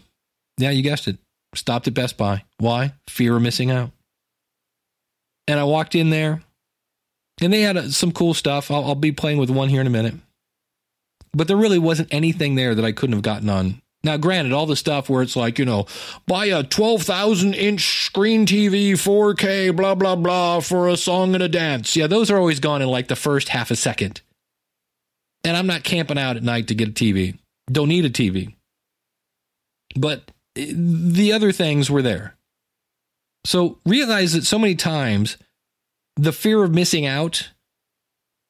Yeah, 0.58 0.72
you 0.72 0.82
guessed 0.82 1.08
it. 1.08 1.18
Stopped 1.54 1.88
at 1.88 1.94
Best 1.94 2.18
Buy. 2.18 2.44
Why? 2.58 2.94
Fear 3.08 3.38
of 3.38 3.42
missing 3.42 3.72
out. 3.72 3.92
And 5.48 5.60
I 5.60 5.64
walked 5.64 5.96
in 5.96 6.10
there, 6.10 6.42
and 7.40 7.54
they 7.54 7.62
had 7.62 7.78
uh, 7.78 7.90
some 7.90 8.12
cool 8.12 8.34
stuff. 8.34 8.72
I'll, 8.72 8.84
I'll 8.84 8.96
be 8.96 9.12
playing 9.12 9.38
with 9.38 9.50
one 9.50 9.70
here 9.70 9.80
in 9.80 9.88
a 9.88 9.92
minute. 9.92 10.16
But 11.34 11.48
there 11.48 11.56
really 11.56 11.80
wasn't 11.80 12.14
anything 12.14 12.56
there 12.56 12.74
that 12.74 12.84
I 12.84 12.92
couldn't 12.92 13.14
have 13.14 13.22
gotten 13.22 13.50
on. 13.50 13.82
Now, 14.06 14.18
granted, 14.18 14.54
all 14.54 14.68
the 14.68 14.76
stuff 14.76 15.10
where 15.10 15.24
it's 15.24 15.36
like, 15.36 15.58
you 15.58 15.66
know, 15.66 15.88
buy 16.28 16.46
a 16.46 16.62
12,000 16.62 17.56
inch 17.56 18.06
screen 18.06 18.46
TV, 18.46 18.92
4K, 18.92 19.76
blah, 19.76 19.96
blah, 19.96 20.16
blah, 20.16 20.60
for 20.60 20.88
a 20.88 20.96
song 20.96 21.34
and 21.34 21.42
a 21.42 21.50
dance. 21.50 21.96
Yeah, 21.96 22.06
those 22.06 22.30
are 22.30 22.38
always 22.38 22.60
gone 22.60 22.84
in 22.84 22.88
like 22.88 23.08
the 23.08 23.16
first 23.16 23.50
half 23.50 23.72
a 23.72 23.76
second. 23.76 24.22
And 25.44 25.58
I'm 25.58 25.66
not 25.66 25.84
camping 25.84 26.20
out 26.20 26.38
at 26.38 26.44
night 26.44 26.68
to 26.68 26.76
get 26.76 26.90
a 26.90 26.92
TV. 26.92 27.40
Don't 27.72 27.90
need 27.90 28.06
a 28.06 28.12
TV. 28.12 28.54
But 29.96 30.32
eh, 30.56 30.72
the 30.72 31.34
other 31.34 31.52
things 31.52 31.90
were 31.90 32.04
there. 32.04 32.36
So 33.44 33.80
realize 33.88 34.34
that 34.34 34.46
so 34.46 34.60
many 34.60 34.76
times 34.76 35.38
the 36.16 36.32
fear 36.32 36.64
of 36.64 36.76
missing 36.76 37.08
out. 37.08 37.50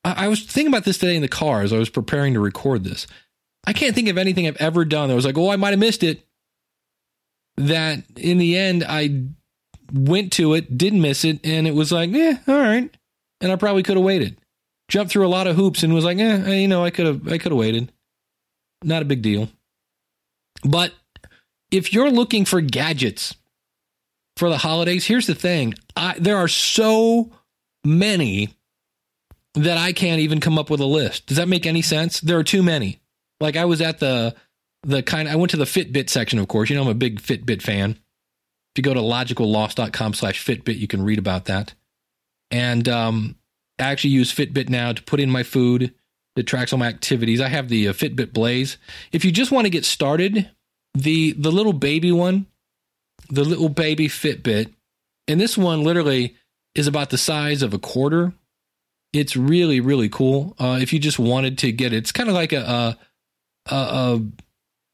I, 0.04 0.26
I 0.26 0.28
was 0.28 0.42
thinking 0.44 0.74
about 0.74 0.84
this 0.84 0.98
today 0.98 1.16
in 1.16 1.22
the 1.22 1.30
car 1.30 1.62
as 1.62 1.72
I 1.72 1.78
was 1.78 1.90
preparing 1.90 2.34
to 2.34 2.42
record 2.42 2.84
this. 2.84 3.08
I 3.68 3.74
can't 3.74 3.96
think 3.96 4.10
of 4.10 4.18
anything 4.18 4.48
I've 4.48 4.58
ever 4.58 4.86
done 4.86 5.10
that 5.10 5.16
was 5.16 5.26
like, 5.26 5.38
oh, 5.38 5.52
I 5.52 5.56
might 5.56 5.72
have 5.72 5.80
missed 5.80 6.04
it. 6.04 6.26
That 7.58 8.04
in 8.18 8.38
the 8.38 8.58
end, 8.58 8.84
I 8.88 9.28
went 9.92 10.34
to 10.34 10.54
it, 10.54 10.78
didn't 10.78 11.02
miss 11.02 11.24
it, 11.24 11.40
and 11.46 11.68
it 11.68 11.74
was 11.74 11.92
like, 11.92 12.12
yeah, 12.12 12.38
all 12.48 12.60
right. 12.60 12.96
And 13.42 13.52
I 13.52 13.56
probably 13.56 13.84
could 13.84 13.98
have 13.98 14.06
waited. 14.06 14.38
Jumped 14.88 15.12
through 15.12 15.26
a 15.26 15.30
lot 15.30 15.48
of 15.48 15.56
hoops 15.56 15.84
and 15.84 15.94
was 15.94 16.06
like, 16.06 16.18
eh, 16.20 16.54
you 16.56 16.68
know, 16.68 16.84
I 16.84 16.90
could 16.90 17.06
have, 17.06 17.28
I 17.28 17.38
could 17.38 17.52
have 17.52 17.60
waited. 17.60 17.92
Not 18.84 19.02
a 19.02 19.06
big 19.06 19.22
deal. 19.22 19.50
But 20.64 20.94
if 21.72 21.94
you're 21.94 22.12
looking 22.12 22.46
for 22.46 22.62
gadgets 22.62 23.36
for 24.38 24.50
the 24.50 24.58
holidays, 24.58 25.06
here's 25.06 25.28
the 25.28 25.36
thing: 25.36 25.74
I, 25.96 26.16
there 26.20 26.38
are 26.38 26.48
so 26.48 27.32
many 27.84 28.50
that 29.54 29.78
I 29.78 29.94
can't 29.94 30.20
even 30.20 30.40
come 30.40 30.60
up 30.60 30.70
with 30.70 30.82
a 30.82 30.86
list. 30.86 31.28
Does 31.28 31.38
that 31.38 31.48
make 31.48 31.66
any 31.66 31.82
sense? 31.82 32.20
There 32.20 32.38
are 32.38 32.44
too 32.44 32.62
many. 32.62 33.00
Like 33.46 33.58
I 33.58 33.66
was 33.66 33.80
at 33.80 34.00
the 34.00 34.36
the 34.82 35.04
kind 35.04 35.30
I 35.30 35.36
went 35.36 35.52
to 35.52 35.58
the 35.58 35.66
Fitbit 35.66 36.10
section, 36.10 36.40
of 36.40 36.48
course. 36.48 36.70
You 36.70 36.76
know, 36.76 36.82
I'm 36.82 36.88
a 36.88 36.96
big 36.96 37.22
Fitbit 37.22 37.62
fan. 37.62 37.92
If 37.92 38.78
you 38.78 38.84
go 38.84 38.94
to 38.94 39.00
logicalloss.com 39.00 40.16
slash 40.16 40.44
Fitbit, 40.44 40.80
you 40.80 40.88
can 40.88 41.04
read 41.04 41.20
about 41.20 41.46
that. 41.46 41.76
And 42.50 42.90
um, 42.90 43.36
I 43.80 43.84
actually 43.84 44.10
use 44.10 44.34
Fitbit 44.34 44.68
now 44.68 44.94
to 44.94 45.04
put 45.04 45.20
in 45.20 45.30
my 45.30 45.44
food. 45.44 45.94
It 46.36 46.48
tracks 46.48 46.74
all 46.74 46.80
my 46.80 46.88
activities. 46.88 47.40
I 47.40 47.48
have 47.48 47.70
the 47.70 47.88
uh, 47.88 47.94
Fitbit 47.94 48.34
Blaze. 48.34 48.78
If 49.12 49.24
you 49.24 49.32
just 49.32 49.52
want 49.52 49.66
to 49.66 49.70
get 49.70 49.86
started, 49.86 50.50
the 50.96 51.34
the 51.34 51.52
little 51.52 51.74
baby 51.74 52.12
one, 52.12 52.48
the 53.30 53.44
little 53.44 53.70
baby 53.70 54.08
Fitbit, 54.08 54.74
and 55.28 55.40
this 55.40 55.56
one 55.56 55.84
literally 55.84 56.36
is 56.74 56.88
about 56.88 57.12
the 57.12 57.18
size 57.20 57.62
of 57.62 57.76
a 57.76 57.80
quarter. 57.80 58.34
It's 59.14 59.38
really 59.38 59.80
really 59.80 60.10
cool. 60.10 60.56
Uh, 60.60 60.80
if 60.82 60.92
you 60.92 61.00
just 61.00 61.20
wanted 61.20 61.60
to 61.60 61.72
get 61.72 61.94
it, 61.94 61.98
it's 61.98 62.12
kind 62.12 62.28
of 62.28 62.34
like 62.34 62.54
a, 62.54 62.62
a, 62.62 62.98
a, 63.70 63.76
a 63.76 64.22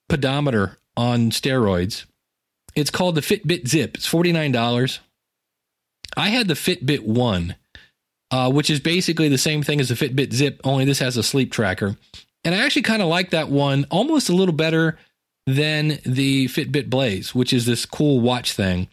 pedometer 0.10 0.78
on 0.98 1.32
steroids. 1.32 2.06
It's 2.76 2.92
called 2.92 3.16
the 3.16 3.22
Fitbit 3.22 3.68
Zip. 3.68 3.96
It's 3.96 4.08
forty 4.08 4.32
nine 4.32 4.52
dollars. 4.52 5.00
I 6.16 6.30
had 6.30 6.48
the 6.48 6.54
Fitbit 6.54 7.02
One, 7.02 7.56
uh, 8.32 8.52
which 8.52 8.70
is 8.70 8.80
basically 8.80 9.30
the 9.30 9.38
same 9.38 9.64
thing 9.64 9.80
as 9.80 9.90
the 9.90 9.96
Fitbit 9.96 10.34
Zip, 10.34 10.60
only 10.64 10.86
this 10.86 11.00
has 11.00 11.18
a 11.18 11.24
sleep 11.24 11.52
tracker. 11.52 11.96
And 12.44 12.56
I 12.56 12.66
actually 12.66 12.82
kind 12.84 13.02
of 13.02 13.08
like 13.08 13.32
that 13.32 13.50
one 13.50 13.86
almost 13.90 14.30
a 14.30 14.36
little 14.36 14.54
better 14.54 14.98
than 15.48 16.00
the 16.06 16.48
Fitbit 16.48 16.90
Blaze, 16.90 17.34
which 17.36 17.54
is 17.54 17.66
this 17.66 17.86
cool 17.86 18.20
watch 18.20 18.54
thing. 18.54 18.88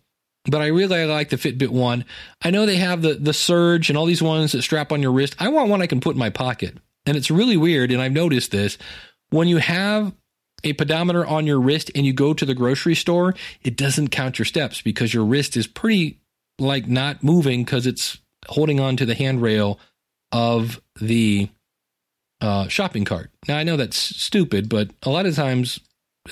But 0.45 0.61
I 0.61 0.69
really 0.69 1.05
like 1.05 1.29
the 1.29 1.37
Fitbit 1.37 1.69
one. 1.69 2.05
I 2.43 2.51
know 2.51 2.67
they 2.67 2.77
have 2.77 3.03
the 3.03 3.15
the 3.15 3.33
Surge 3.33 3.91
and 3.91 3.99
all 3.99 4.07
these 4.07 4.23
ones 4.23 4.53
that 4.53 4.63
strap 4.63 4.93
on 4.93 5.03
your 5.03 5.13
wrist. 5.13 5.37
I 5.39 5.49
want 5.49 5.69
one 5.71 5.83
I 5.83 5.87
can 5.87 6.01
put 6.01 6.15
in 6.15 6.19
my 6.19 6.31
pocket. 6.31 6.77
And 7.07 7.17
it's 7.17 7.31
really 7.31 7.57
weird, 7.57 7.91
and 7.91 8.03
I've 8.03 8.13
noticed 8.13 8.51
this. 8.51 8.77
When 9.31 9.49
you 9.49 9.59
have 9.59 10.13
a 10.65 10.73
pedometer 10.73 11.25
on 11.25 11.47
your 11.47 11.61
wrist 11.61 11.91
and 11.95 12.05
you 12.05 12.13
go 12.13 12.35
to 12.35 12.45
the 12.45 12.55
grocery 12.55 12.95
store, 12.95 13.35
it 13.63 13.77
doesn't 13.77 14.09
count 14.09 14.39
your 14.39 14.47
steps 14.47 14.83
because 14.83 15.15
your 15.15 15.25
wrist 15.25 15.57
is 15.57 15.67
pretty 15.67 16.21
like 16.59 16.89
not 16.89 17.23
moving 17.23 17.65
because 17.65 17.87
it's 17.87 18.19
holding 18.49 18.81
on 18.81 18.97
to 18.97 19.07
the 19.07 19.15
handrail 19.15 19.79
of 20.33 20.81
the 21.01 21.49
uh, 22.41 22.69
shopping 22.69 23.05
cart. 23.05 23.31
Now 23.47 23.59
I 23.59 23.65
know 23.65 23.77
that's 23.77 23.97
stupid, 23.97 24.69
but 24.69 24.91
a 25.03 25.11
lot 25.11 25.27
of 25.27 25.35
times 25.35 25.81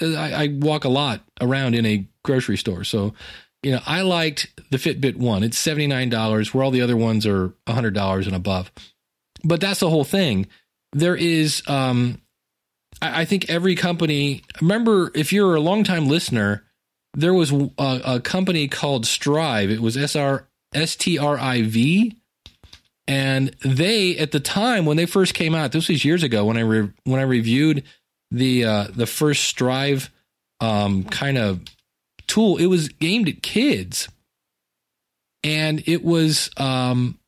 uh, 0.00 0.14
I, 0.14 0.44
I 0.44 0.48
walk 0.48 0.84
a 0.84 0.88
lot 0.90 1.20
around 1.40 1.74
in 1.74 1.86
a 1.86 2.06
grocery 2.24 2.56
store, 2.56 2.84
so 2.84 3.14
you 3.62 3.72
know 3.72 3.80
I 3.86 4.02
liked 4.02 4.48
the 4.70 4.76
Fitbit 4.76 5.16
one. 5.16 5.42
It's 5.42 5.58
seventy 5.58 5.86
nine 5.86 6.08
dollars, 6.08 6.52
where 6.52 6.64
all 6.64 6.70
the 6.70 6.82
other 6.82 6.96
ones 6.96 7.26
are 7.26 7.54
hundred 7.68 7.94
dollars 7.94 8.26
and 8.26 8.36
above. 8.36 8.70
But 9.44 9.60
that's 9.60 9.80
the 9.80 9.90
whole 9.90 10.04
thing. 10.04 10.46
There 10.92 11.16
is, 11.16 11.62
um, 11.66 12.20
I, 13.00 13.22
I 13.22 13.24
think 13.24 13.48
every 13.48 13.74
company. 13.74 14.42
Remember, 14.60 15.10
if 15.14 15.32
you're 15.32 15.54
a 15.54 15.60
longtime 15.60 16.06
listener, 16.06 16.64
there 17.14 17.34
was 17.34 17.52
a, 17.52 17.70
a 17.78 18.20
company 18.20 18.68
called 18.68 19.04
Striiv. 19.04 19.70
It 19.70 19.80
was 19.80 19.96
S 19.96 20.16
R 20.16 20.48
S 20.74 20.96
T 20.96 21.18
R 21.18 21.38
I 21.38 21.62
V, 21.62 22.16
and 23.08 23.54
they 23.64 24.16
at 24.18 24.32
the 24.32 24.40
time 24.40 24.84
when 24.84 24.96
they 24.96 25.06
first 25.06 25.34
came 25.34 25.54
out, 25.54 25.72
this 25.72 25.88
was 25.88 26.04
years 26.04 26.22
ago 26.22 26.44
when 26.44 26.56
I 26.56 26.60
re- 26.60 26.92
when 27.04 27.20
I 27.20 27.24
reviewed 27.24 27.84
the 28.30 28.64
uh, 28.64 28.86
the 28.94 29.06
first 29.06 29.56
Striiv 29.56 30.08
um, 30.60 31.04
kind 31.04 31.38
of 31.38 31.60
tool. 32.26 32.58
It 32.58 32.66
was 32.66 32.90
aimed 33.00 33.28
at 33.28 33.42
kids, 33.42 34.08
and 35.42 35.82
it 35.86 36.04
was 36.04 36.50
um, 36.56 37.18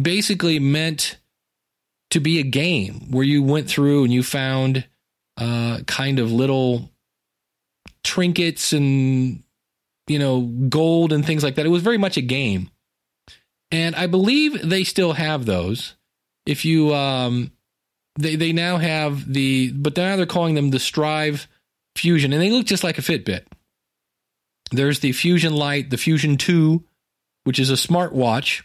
basically 0.00 0.58
meant 0.58 1.18
to 2.10 2.20
be 2.20 2.38
a 2.38 2.44
game 2.44 3.10
where 3.10 3.24
you 3.24 3.42
went 3.42 3.68
through 3.68 4.04
and 4.04 4.12
you 4.12 4.22
found 4.22 4.84
uh, 5.36 5.80
kind 5.86 6.18
of 6.18 6.32
little 6.32 6.90
trinkets 8.02 8.72
and 8.72 9.42
you 10.06 10.18
know 10.18 10.42
gold 10.68 11.12
and 11.12 11.24
things 11.24 11.42
like 11.42 11.54
that. 11.56 11.66
It 11.66 11.70
was 11.70 11.82
very 11.82 11.98
much 11.98 12.16
a 12.16 12.22
game, 12.22 12.70
and 13.70 13.94
I 13.94 14.06
believe 14.06 14.68
they 14.68 14.84
still 14.84 15.14
have 15.14 15.46
those. 15.46 15.94
If 16.46 16.64
you 16.64 16.94
um, 16.94 17.52
they 18.16 18.36
they 18.36 18.52
now 18.52 18.76
have 18.78 19.32
the 19.32 19.72
but 19.72 19.96
now 19.96 20.16
they're 20.16 20.26
calling 20.26 20.54
them 20.54 20.70
the 20.70 20.78
Striiv 20.78 21.46
Fusion, 21.96 22.32
and 22.32 22.40
they 22.42 22.50
look 22.50 22.66
just 22.66 22.84
like 22.84 22.98
a 22.98 23.02
Fitbit. 23.02 23.44
There's 24.70 25.00
the 25.00 25.12
Fusion 25.12 25.54
Light, 25.54 25.90
the 25.90 25.96
Fusion 25.96 26.36
2, 26.36 26.82
which 27.44 27.58
is 27.58 27.70
a 27.70 27.74
smartwatch. 27.74 28.62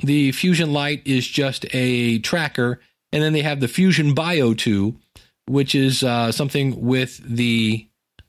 The 0.00 0.32
Fusion 0.32 0.72
Light 0.72 1.02
is 1.06 1.26
just 1.26 1.66
a 1.72 2.18
tracker, 2.20 2.80
and 3.12 3.22
then 3.22 3.32
they 3.32 3.42
have 3.42 3.60
the 3.60 3.68
Fusion 3.68 4.14
Bio 4.14 4.54
2, 4.54 4.94
which 5.48 5.74
is 5.74 6.02
uh, 6.02 6.30
something 6.30 6.80
with 6.84 7.20
the 7.24 7.88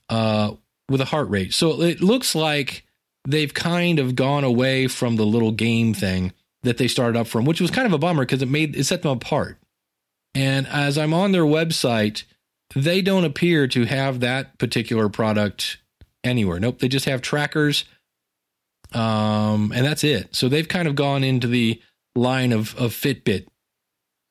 uh, 0.09 0.53
with 0.89 1.01
a 1.01 1.05
heart 1.05 1.29
rate. 1.29 1.53
So 1.53 1.81
it 1.81 2.01
looks 2.01 2.33
like 2.33 2.85
they've 3.27 3.53
kind 3.53 3.99
of 3.99 4.15
gone 4.15 4.43
away 4.43 4.87
from 4.87 5.15
the 5.15 5.25
little 5.25 5.51
game 5.51 5.93
thing 5.93 6.33
that 6.63 6.77
they 6.77 6.87
started 6.87 7.17
up 7.17 7.27
from, 7.27 7.45
which 7.45 7.61
was 7.61 7.71
kind 7.71 7.85
of 7.85 7.93
a 7.93 7.97
bummer 7.97 8.23
because 8.23 8.41
it 8.41 8.49
made 8.49 8.75
it 8.75 8.85
set 8.85 9.03
them 9.03 9.11
apart. 9.11 9.57
And 10.35 10.67
as 10.67 10.97
I'm 10.97 11.13
on 11.13 11.31
their 11.31 11.43
website, 11.43 12.23
they 12.75 13.01
don't 13.01 13.25
appear 13.25 13.67
to 13.67 13.85
have 13.85 14.19
that 14.19 14.57
particular 14.57 15.09
product 15.09 15.77
anywhere. 16.23 16.59
Nope, 16.59 16.79
they 16.79 16.87
just 16.87 17.05
have 17.05 17.21
trackers. 17.21 17.85
Um, 18.93 19.71
and 19.73 19.85
that's 19.85 20.03
it. 20.03 20.35
So 20.35 20.49
they've 20.49 20.67
kind 20.67 20.87
of 20.87 20.95
gone 20.95 21.23
into 21.23 21.47
the 21.47 21.81
line 22.15 22.51
of, 22.51 22.75
of 22.75 22.91
Fitbit 22.91 23.47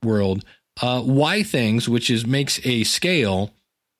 world. 0.02 0.44
Uh, 0.80 1.02
Withings, 1.02 1.88
which 1.88 2.10
is 2.10 2.26
makes 2.26 2.64
a 2.64 2.84
scale, 2.84 3.52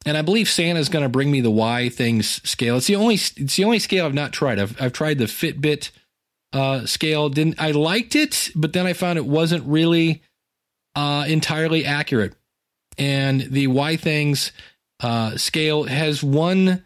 and 0.07 0.17
I 0.17 0.23
believe 0.23 0.49
Santa's 0.49 0.89
going 0.89 1.03
to 1.03 1.09
bring 1.09 1.31
me 1.31 1.41
the 1.41 1.51
Withings 1.51 2.47
scale. 2.47 2.77
It's 2.77 2.87
the 2.87 2.97
only 2.97 3.15
it's 3.15 3.57
the 3.57 3.65
only 3.65 3.79
scale 3.79 4.07
I've 4.07 4.15
not 4.15 4.33
tried. 4.33 4.59
I've 4.59 4.81
I've 4.81 4.93
tried 4.93 5.19
the 5.19 5.25
Fitbit 5.25 5.91
uh, 6.53 6.87
scale. 6.87 7.29
Didn't 7.29 7.61
I 7.61 7.73
liked 7.73 8.15
it, 8.15 8.51
but 8.55 8.73
then 8.73 8.87
I 8.87 8.93
found 8.93 9.19
it 9.19 9.27
wasn't 9.27 9.67
really 9.67 10.23
uh, 10.95 11.25
entirely 11.29 11.85
accurate. 11.85 12.35
And 12.97 13.41
the 13.43 13.69
Withings 13.69 14.53
uh, 15.01 15.37
scale 15.37 15.85
has 15.85 16.23
won 16.23 16.83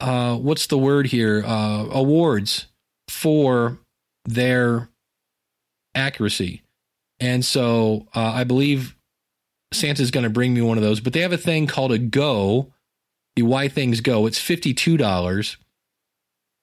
uh, 0.00 0.36
what's 0.36 0.66
the 0.66 0.78
word 0.78 1.06
here 1.06 1.42
uh, 1.44 1.86
awards 1.90 2.66
for 3.08 3.78
their 4.24 4.88
accuracy. 5.94 6.62
And 7.20 7.44
so 7.44 8.08
uh, 8.14 8.32
I 8.34 8.44
believe 8.44 8.96
Santa's 9.72 10.10
going 10.10 10.24
to 10.24 10.30
bring 10.30 10.54
me 10.54 10.62
one 10.62 10.78
of 10.78 10.84
those. 10.84 11.00
But 11.00 11.12
they 11.12 11.20
have 11.20 11.32
a 11.32 11.38
thing 11.38 11.66
called 11.66 11.92
a 11.92 11.98
Go, 11.98 12.72
the 13.36 13.42
Withings 13.42 14.02
Go. 14.02 14.26
It's 14.26 14.38
fifty 14.38 14.74
two 14.74 14.96
dollars, 14.96 15.56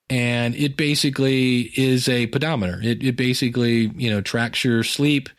and 0.09 0.55
it 0.55 0.77
basically 0.77 1.71
is 1.75 2.07
a 2.07 2.27
pedometer. 2.27 2.79
It, 2.81 3.03
it 3.03 3.15
basically 3.15 3.91
you 3.95 4.09
know 4.09 4.21
tracks 4.21 4.63
your 4.63 4.83
sleep, 4.83 5.29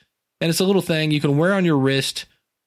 and 0.40 0.50
it's 0.50 0.60
a 0.60 0.64
little 0.64 0.82
thing 0.82 1.10
you 1.10 1.20
can 1.20 1.38
wear 1.38 1.54
on 1.54 1.64
your 1.64 1.78
wrist, 1.78 2.26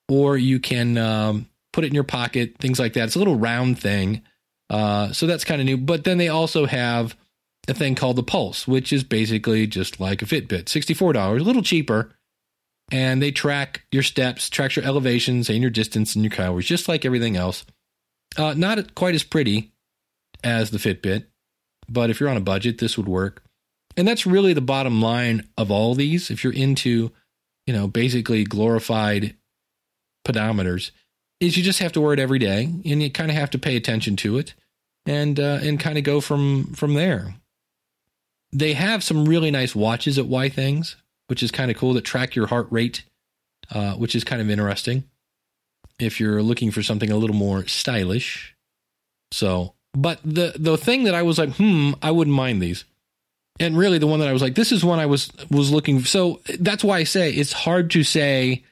or 0.10 0.38
you 0.38 0.60
can 0.60 0.98
um, 0.98 1.50
put 1.72 1.84
it 1.84 1.88
in 1.88 1.96
your 1.96 2.04
pocket, 2.04 2.56
things 2.60 2.80
like 2.80 2.94
that. 2.94 3.06
It's 3.06 3.16
a 3.16 3.20
little 3.20 3.38
round 3.38 3.80
thing, 3.80 4.22
uh, 4.70 5.12
so 5.12 5.28
that's 5.28 5.46
kind 5.46 5.62
of 5.62 5.66
new. 5.66 5.78
But 5.78 6.04
then 6.04 6.18
they 6.18 6.30
also 6.30 6.66
have 6.66 7.16
a 7.68 7.74
thing 7.74 7.96
called 7.96 8.18
the 8.18 8.24
Pulse, 8.24 8.68
which 8.68 8.92
is 8.92 9.04
basically 9.04 9.68
just 9.68 10.00
like 10.00 10.22
a 10.22 10.26
Fitbit, 10.26 10.70
sixty 10.70 10.94
four 10.94 11.14
dollars, 11.14 11.42
a 11.42 11.46
little 11.46 11.62
cheaper, 11.62 12.12
and 12.92 13.22
they 13.22 13.32
track 13.32 13.86
your 13.92 14.04
steps, 14.04 14.50
tracks 14.50 14.76
your 14.76 14.86
elevations 14.86 15.50
and 15.50 15.62
your 15.62 15.72
distance 15.72 16.16
and 16.16 16.24
your 16.24 16.32
calories, 16.32 16.68
just 16.68 16.88
like 16.88 17.06
everything 17.06 17.36
else. 17.36 17.66
Uh, 18.38 18.54
not 18.56 18.96
quite 18.96 19.16
as 19.16 19.24
pretty 19.24 19.72
as 20.44 20.72
the 20.72 20.78
Fitbit, 20.78 21.26
but 21.88 22.10
if 22.10 22.20
you're 22.20 22.30
on 22.30 22.38
a 22.38 22.42
budget, 22.42 22.80
this 22.80 22.98
would 22.98 23.08
work. 23.08 23.44
And 23.96 24.08
that's 24.08 24.26
really 24.26 24.54
the 24.54 24.62
bottom 24.62 25.02
line 25.02 25.48
of 25.58 25.70
all 25.70 25.94
these. 25.94 26.32
If 26.32 26.44
you're 26.44 26.54
into, 26.54 27.12
you 27.68 27.74
know, 27.74 27.88
basically 27.88 28.44
glorified 28.44 29.36
pedometers, 30.26 30.92
is 31.40 31.58
you 31.58 31.64
just 31.64 31.80
have 31.80 31.92
to 31.94 32.02
wear 32.02 32.14
it 32.14 32.20
every 32.20 32.40
day, 32.40 32.64
and 32.64 33.04
you 33.04 33.12
kind 33.12 33.30
of 33.30 33.38
have 33.38 33.50
to 33.52 33.60
pay 33.60 33.76
attention 33.76 34.16
to 34.18 34.38
it, 34.38 34.54
and 35.06 35.40
uh, 35.40 35.60
and 35.62 35.80
kind 35.80 35.98
of 35.98 36.04
go 36.04 36.22
from 36.22 36.74
from 36.74 36.94
there. 36.94 37.36
They 38.52 38.74
have 38.74 39.04
some 39.04 39.26
really 39.26 39.52
nice 39.52 39.76
watches 39.76 40.18
at 40.18 40.26
Withings, 40.26 40.96
which 41.34 41.42
is 41.42 41.50
kind 41.50 41.72
of 41.72 41.78
cool 41.78 41.96
that 41.96 42.04
track 42.04 42.36
your 42.36 42.46
heart 42.46 42.68
rate, 42.70 43.02
uh, 43.72 43.96
which 43.96 44.14
is 44.14 44.24
kind 44.24 44.40
of 44.40 44.52
interesting. 44.52 45.04
If 45.98 46.20
you're 46.20 46.44
looking 46.44 46.70
for 46.70 46.84
something 46.84 47.10
a 47.10 47.18
little 47.18 47.36
more 47.36 47.66
stylish, 47.66 48.56
so 49.32 49.74
but 49.96 50.20
the 50.24 50.54
the 50.56 50.78
thing 50.78 51.06
that 51.06 51.16
I 51.16 51.24
was 51.24 51.40
like, 51.40 51.56
hmm, 51.56 51.94
I 52.04 52.12
wouldn't 52.12 52.36
mind 52.36 52.62
these. 52.62 52.86
And 53.60 53.76
really 53.76 53.98
the 53.98 54.06
one 54.06 54.20
that 54.20 54.30
I 54.30 54.32
was 54.32 54.44
like, 54.44 54.54
this 54.54 54.72
is 54.72 54.86
one 54.86 55.00
I 55.00 55.08
was 55.08 55.32
was 55.50 55.72
looking 55.72 56.04
so 56.04 56.40
that's 56.60 56.84
why 56.84 57.00
I 57.00 57.04
say 57.04 57.32
it's 57.32 57.52
hard 57.52 57.90
to 57.92 58.04
say, 58.04 58.64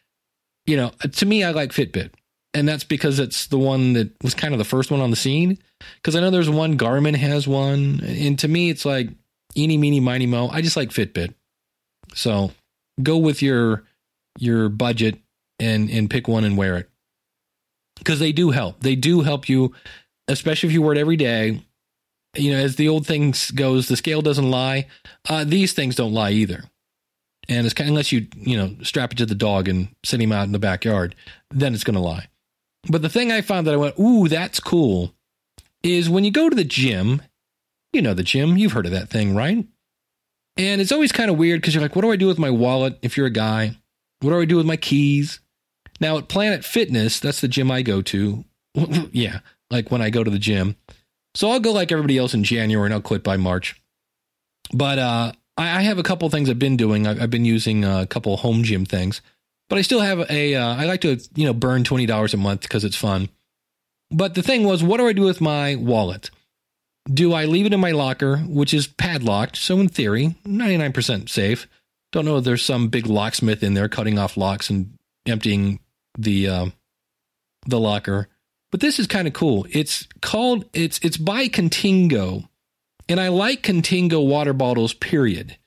you 0.67 0.77
know, 0.77 0.91
to 1.13 1.25
me 1.25 1.43
I 1.43 1.49
like 1.49 1.71
Fitbit. 1.71 2.11
And 2.53 2.67
that's 2.67 2.83
because 2.83 3.17
it's 3.17 3.47
the 3.47 3.57
one 3.57 3.93
that 3.93 4.11
was 4.23 4.35
kind 4.35 4.53
of 4.53 4.59
the 4.59 4.65
first 4.65 4.91
one 4.91 5.01
on 5.01 5.09
the 5.09 5.15
scene. 5.15 5.57
Because 5.95 6.15
I 6.15 6.19
know 6.19 6.29
there's 6.29 6.47
one, 6.47 6.77
Garmin 6.77 7.15
has 7.15 7.47
one. 7.47 8.01
And 8.05 8.37
to 8.37 8.47
me, 8.47 8.69
it's 8.69 8.85
like 8.85 9.09
eeny, 9.55 9.77
meeny, 9.77 9.99
miny, 9.99 10.27
mo. 10.27 10.47
I 10.49 10.61
just 10.61 10.77
like 10.77 10.89
Fitbit. 10.89 11.33
So 12.13 12.51
go 13.01 13.17
with 13.17 13.41
your 13.41 13.83
your 14.39 14.69
budget 14.69 15.19
and 15.59 15.89
and 15.89 16.09
pick 16.09 16.27
one 16.27 16.43
and 16.43 16.57
wear 16.57 16.77
it. 16.77 16.89
Because 17.97 18.19
they 18.19 18.31
do 18.31 18.49
help. 18.49 18.79
They 18.81 18.95
do 18.95 19.21
help 19.21 19.47
you 19.47 19.73
especially 20.27 20.67
if 20.67 20.73
you 20.73 20.81
wear 20.81 20.93
it 20.93 20.97
every 20.97 21.17
day. 21.17 21.61
You 22.35 22.53
know, 22.53 22.59
as 22.59 22.77
the 22.77 22.87
old 22.87 23.05
things 23.05 23.51
goes, 23.51 23.87
the 23.87 23.97
scale 23.97 24.21
doesn't 24.21 24.49
lie. 24.49 24.87
Uh, 25.27 25.43
these 25.43 25.73
things 25.73 25.95
don't 25.95 26.13
lie 26.13 26.31
either. 26.31 26.63
And 27.49 27.65
it's 27.65 27.73
kind 27.73 27.89
of, 27.89 27.91
unless 27.91 28.11
you, 28.11 28.27
you 28.37 28.55
know, 28.55 28.75
strap 28.83 29.11
it 29.11 29.17
to 29.17 29.25
the 29.25 29.35
dog 29.35 29.67
and 29.67 29.89
send 30.03 30.21
him 30.21 30.31
out 30.31 30.45
in 30.45 30.53
the 30.53 30.59
backyard, 30.59 31.15
then 31.49 31.73
it's 31.73 31.83
going 31.83 31.95
to 31.95 31.99
lie. 31.99 32.27
But 32.89 33.01
the 33.01 33.09
thing 33.09 33.31
I 33.31 33.41
found 33.41 33.67
that 33.67 33.73
I 33.73 33.77
went, 33.77 33.99
ooh, 33.99 34.27
that's 34.27 34.59
cool, 34.59 35.13
is 35.83 36.09
when 36.09 36.23
you 36.23 36.31
go 36.31 36.49
to 36.49 36.55
the 36.55 36.63
gym, 36.63 37.21
you 37.91 38.01
know, 38.01 38.13
the 38.13 38.23
gym, 38.23 38.57
you've 38.57 38.71
heard 38.71 38.85
of 38.85 38.93
that 38.93 39.09
thing, 39.09 39.35
right? 39.35 39.67
And 40.57 40.81
it's 40.81 40.91
always 40.91 41.11
kind 41.11 41.31
of 41.31 41.37
weird 41.37 41.61
because 41.61 41.73
you're 41.73 41.81
like, 41.81 41.95
what 41.95 42.01
do 42.03 42.11
I 42.11 42.17
do 42.17 42.27
with 42.27 42.39
my 42.39 42.49
wallet 42.49 42.97
if 43.01 43.17
you're 43.17 43.27
a 43.27 43.31
guy? 43.31 43.77
What 44.19 44.31
do 44.31 44.39
I 44.39 44.45
do 44.45 44.57
with 44.57 44.65
my 44.65 44.77
keys? 44.77 45.39
Now 45.99 46.17
at 46.17 46.27
Planet 46.27 46.65
Fitness, 46.65 47.19
that's 47.19 47.41
the 47.41 47.47
gym 47.47 47.71
I 47.71 47.81
go 47.81 48.01
to. 48.01 48.43
yeah, 49.11 49.39
like 49.69 49.91
when 49.91 50.01
I 50.01 50.09
go 50.09 50.23
to 50.23 50.31
the 50.31 50.39
gym. 50.39 50.75
So 51.35 51.49
I'll 51.49 51.59
go 51.59 51.71
like 51.71 51.91
everybody 51.91 52.17
else 52.17 52.33
in 52.33 52.43
January 52.43 52.87
and 52.87 52.93
I'll 52.93 53.01
quit 53.01 53.23
by 53.23 53.37
March. 53.37 53.81
But 54.73 54.99
uh, 54.99 55.31
I, 55.57 55.77
I 55.77 55.81
have 55.81 55.97
a 55.97 56.03
couple 56.03 56.29
things 56.29 56.49
I've 56.49 56.59
been 56.59 56.77
doing. 56.77 57.07
I've, 57.07 57.21
I've 57.21 57.29
been 57.29 57.45
using 57.45 57.83
a 57.83 58.05
couple 58.05 58.35
home 58.37 58.63
gym 58.63 58.85
things, 58.85 59.21
but 59.69 59.77
I 59.77 59.81
still 59.81 60.01
have 60.01 60.29
a. 60.29 60.55
Uh, 60.55 60.75
I 60.75 60.85
like 60.85 61.01
to 61.01 61.19
you 61.35 61.45
know 61.45 61.53
burn 61.53 61.83
twenty 61.83 62.05
dollars 62.05 62.33
a 62.33 62.37
month 62.37 62.61
because 62.61 62.83
it's 62.83 62.95
fun. 62.95 63.29
But 64.09 64.35
the 64.35 64.43
thing 64.43 64.65
was, 64.65 64.83
what 64.83 64.97
do 64.97 65.07
I 65.07 65.13
do 65.13 65.23
with 65.23 65.39
my 65.39 65.75
wallet? 65.75 66.29
Do 67.05 67.33
I 67.33 67.45
leave 67.45 67.65
it 67.65 67.73
in 67.73 67.79
my 67.79 67.91
locker, 67.91 68.37
which 68.37 68.73
is 68.73 68.87
padlocked? 68.87 69.57
So 69.57 69.79
in 69.79 69.89
theory, 69.89 70.35
ninety 70.45 70.77
nine 70.77 70.93
percent 70.93 71.29
safe. 71.29 71.67
Don't 72.11 72.25
know 72.25 72.37
if 72.37 72.43
there's 72.43 72.63
some 72.63 72.89
big 72.89 73.07
locksmith 73.07 73.63
in 73.63 73.73
there 73.73 73.89
cutting 73.89 74.19
off 74.19 74.37
locks 74.37 74.69
and 74.69 74.97
emptying 75.25 75.79
the 76.17 76.47
uh, 76.47 76.65
the 77.65 77.79
locker. 77.79 78.27
But 78.71 78.81
this 78.81 78.99
is 78.99 79.07
kind 79.07 79.27
of 79.27 79.33
cool. 79.33 79.65
It's 79.71 80.07
called 80.21 80.65
it's 80.73 80.99
it's 81.03 81.17
by 81.17 81.47
Contigo, 81.47 82.47
And 83.09 83.19
I 83.19 83.29
like 83.29 83.63
Contigo 83.63 84.25
water 84.25 84.53
bottles 84.53 84.93
period. 84.93 85.57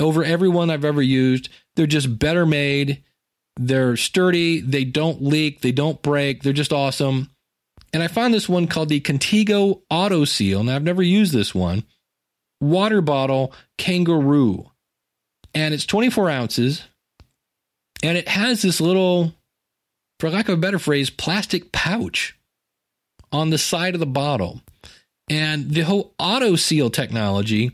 Over 0.00 0.24
every 0.24 0.48
one 0.48 0.68
I've 0.68 0.84
ever 0.84 1.02
used, 1.02 1.48
they're 1.76 1.86
just 1.86 2.18
better 2.18 2.44
made. 2.44 3.02
They're 3.56 3.96
sturdy, 3.96 4.60
they 4.60 4.84
don't 4.84 5.22
leak, 5.22 5.60
they 5.60 5.72
don't 5.72 6.00
break, 6.00 6.42
they're 6.42 6.54
just 6.54 6.72
awesome. 6.72 7.30
And 7.92 8.02
I 8.02 8.08
found 8.08 8.32
this 8.32 8.48
one 8.48 8.66
called 8.66 8.88
the 8.88 9.00
Contigo 9.00 9.82
Auto 9.90 10.24
Seal. 10.24 10.64
Now 10.64 10.76
I've 10.76 10.82
never 10.82 11.02
used 11.02 11.32
this 11.32 11.54
one. 11.54 11.84
Water 12.60 13.00
bottle 13.00 13.52
kangaroo. 13.76 14.70
And 15.54 15.74
it's 15.74 15.84
24 15.84 16.30
ounces. 16.30 16.84
And 18.02 18.16
it 18.16 18.28
has 18.28 18.62
this 18.62 18.80
little, 18.80 19.34
for 20.18 20.30
lack 20.30 20.48
of 20.48 20.54
a 20.58 20.60
better 20.60 20.78
phrase, 20.78 21.10
plastic 21.10 21.70
pouch 21.72 22.36
on 23.30 23.50
the 23.50 23.58
side 23.58 23.94
of 23.94 24.00
the 24.00 24.06
bottle. 24.06 24.62
And 25.28 25.70
the 25.70 25.82
whole 25.82 26.14
auto 26.18 26.56
seal 26.56 26.90
technology 26.90 27.72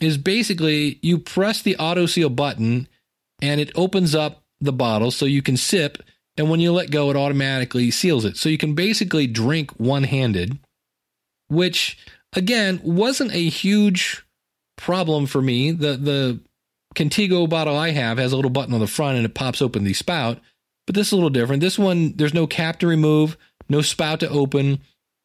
is 0.00 0.18
basically 0.18 0.98
you 1.02 1.18
press 1.18 1.62
the 1.62 1.76
auto 1.76 2.06
seal 2.06 2.28
button 2.28 2.88
and 3.40 3.60
it 3.60 3.72
opens 3.74 4.14
up 4.14 4.42
the 4.60 4.72
bottle 4.72 5.10
so 5.10 5.26
you 5.26 5.42
can 5.42 5.56
sip. 5.56 6.02
And 6.36 6.48
when 6.48 6.60
you 6.60 6.72
let 6.72 6.90
go, 6.90 7.10
it 7.10 7.16
automatically 7.16 7.90
seals 7.90 8.24
it. 8.24 8.36
So 8.36 8.48
you 8.48 8.58
can 8.58 8.74
basically 8.74 9.26
drink 9.26 9.70
one 9.72 10.04
handed, 10.04 10.58
which 11.48 11.98
again 12.32 12.80
wasn't 12.82 13.32
a 13.32 13.48
huge 13.48 14.24
problem 14.76 15.26
for 15.26 15.42
me. 15.42 15.72
The, 15.72 15.96
the 15.96 16.40
Contigo 16.94 17.48
bottle 17.48 17.76
I 17.76 17.90
have 17.90 18.18
has 18.18 18.32
a 18.32 18.36
little 18.36 18.50
button 18.50 18.74
on 18.74 18.80
the 18.80 18.86
front 18.86 19.16
and 19.16 19.26
it 19.26 19.34
pops 19.34 19.62
open 19.62 19.84
the 19.84 19.94
spout. 19.94 20.38
But 20.86 20.94
this 20.94 21.08
is 21.08 21.12
a 21.12 21.16
little 21.16 21.30
different. 21.30 21.60
This 21.60 21.78
one, 21.78 22.14
there's 22.16 22.34
no 22.34 22.46
cap 22.46 22.78
to 22.80 22.86
remove, 22.86 23.36
no 23.68 23.82
spout 23.82 24.20
to 24.20 24.28
open. 24.28 24.80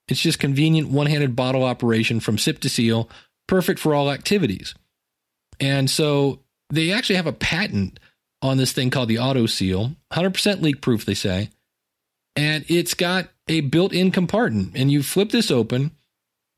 It's 0.07 0.21
just 0.21 0.39
convenient 0.39 0.89
one 0.89 1.07
handed 1.07 1.35
bottle 1.35 1.63
operation 1.63 2.19
from 2.19 2.37
sip 2.37 2.59
to 2.59 2.69
seal, 2.69 3.09
perfect 3.47 3.79
for 3.79 3.95
all 3.95 4.11
activities. 4.11 4.75
And 5.59 5.89
so 5.89 6.41
they 6.69 6.91
actually 6.91 7.15
have 7.15 7.27
a 7.27 7.33
patent 7.33 7.99
on 8.41 8.57
this 8.57 8.71
thing 8.71 8.89
called 8.89 9.09
the 9.09 9.19
Auto 9.19 9.45
Seal, 9.45 9.95
100% 10.11 10.61
leak 10.61 10.81
proof, 10.81 11.05
they 11.05 11.13
say. 11.13 11.49
And 12.35 12.65
it's 12.67 12.93
got 12.93 13.29
a 13.47 13.61
built 13.61 13.93
in 13.93 14.11
compartment. 14.11 14.73
And 14.75 14.91
you 14.91 15.01
flip 15.01 15.31
this 15.31 15.49
open 15.49 15.91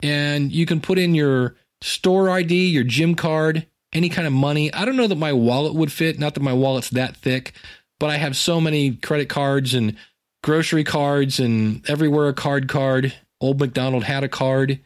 and 0.04 0.52
you 0.52 0.66
can 0.66 0.82
put 0.82 1.00
in 1.00 1.16
your 1.16 1.56
store 1.82 2.30
ID, 2.30 2.68
your 2.68 2.84
gym 2.84 3.16
card, 3.16 3.66
any 3.94 4.10
kind 4.10 4.28
of 4.28 4.34
money. 4.34 4.74
I 4.74 4.86
don't 4.86 4.98
know 4.98 5.08
that 5.08 5.16
my 5.16 5.34
wallet 5.34 5.74
would 5.74 5.92
fit, 5.92 6.20
not 6.20 6.34
that 6.34 6.44
my 6.44 6.54
wallet's 6.54 6.90
that 6.92 7.16
thick, 7.16 7.54
but 8.00 8.10
I 8.10 8.18
have 8.18 8.36
so 8.36 8.60
many 8.60 8.92
credit 8.96 9.30
cards 9.30 9.74
and 9.74 9.96
grocery 10.44 10.84
cards 10.84 11.40
and 11.40 11.88
everywhere 11.90 12.28
a 12.28 12.34
card 12.34 12.68
card 12.68 13.14
Old 13.42 13.60
McDonald 13.60 14.04
had 14.04 14.24
a 14.24 14.30
card 14.30 14.80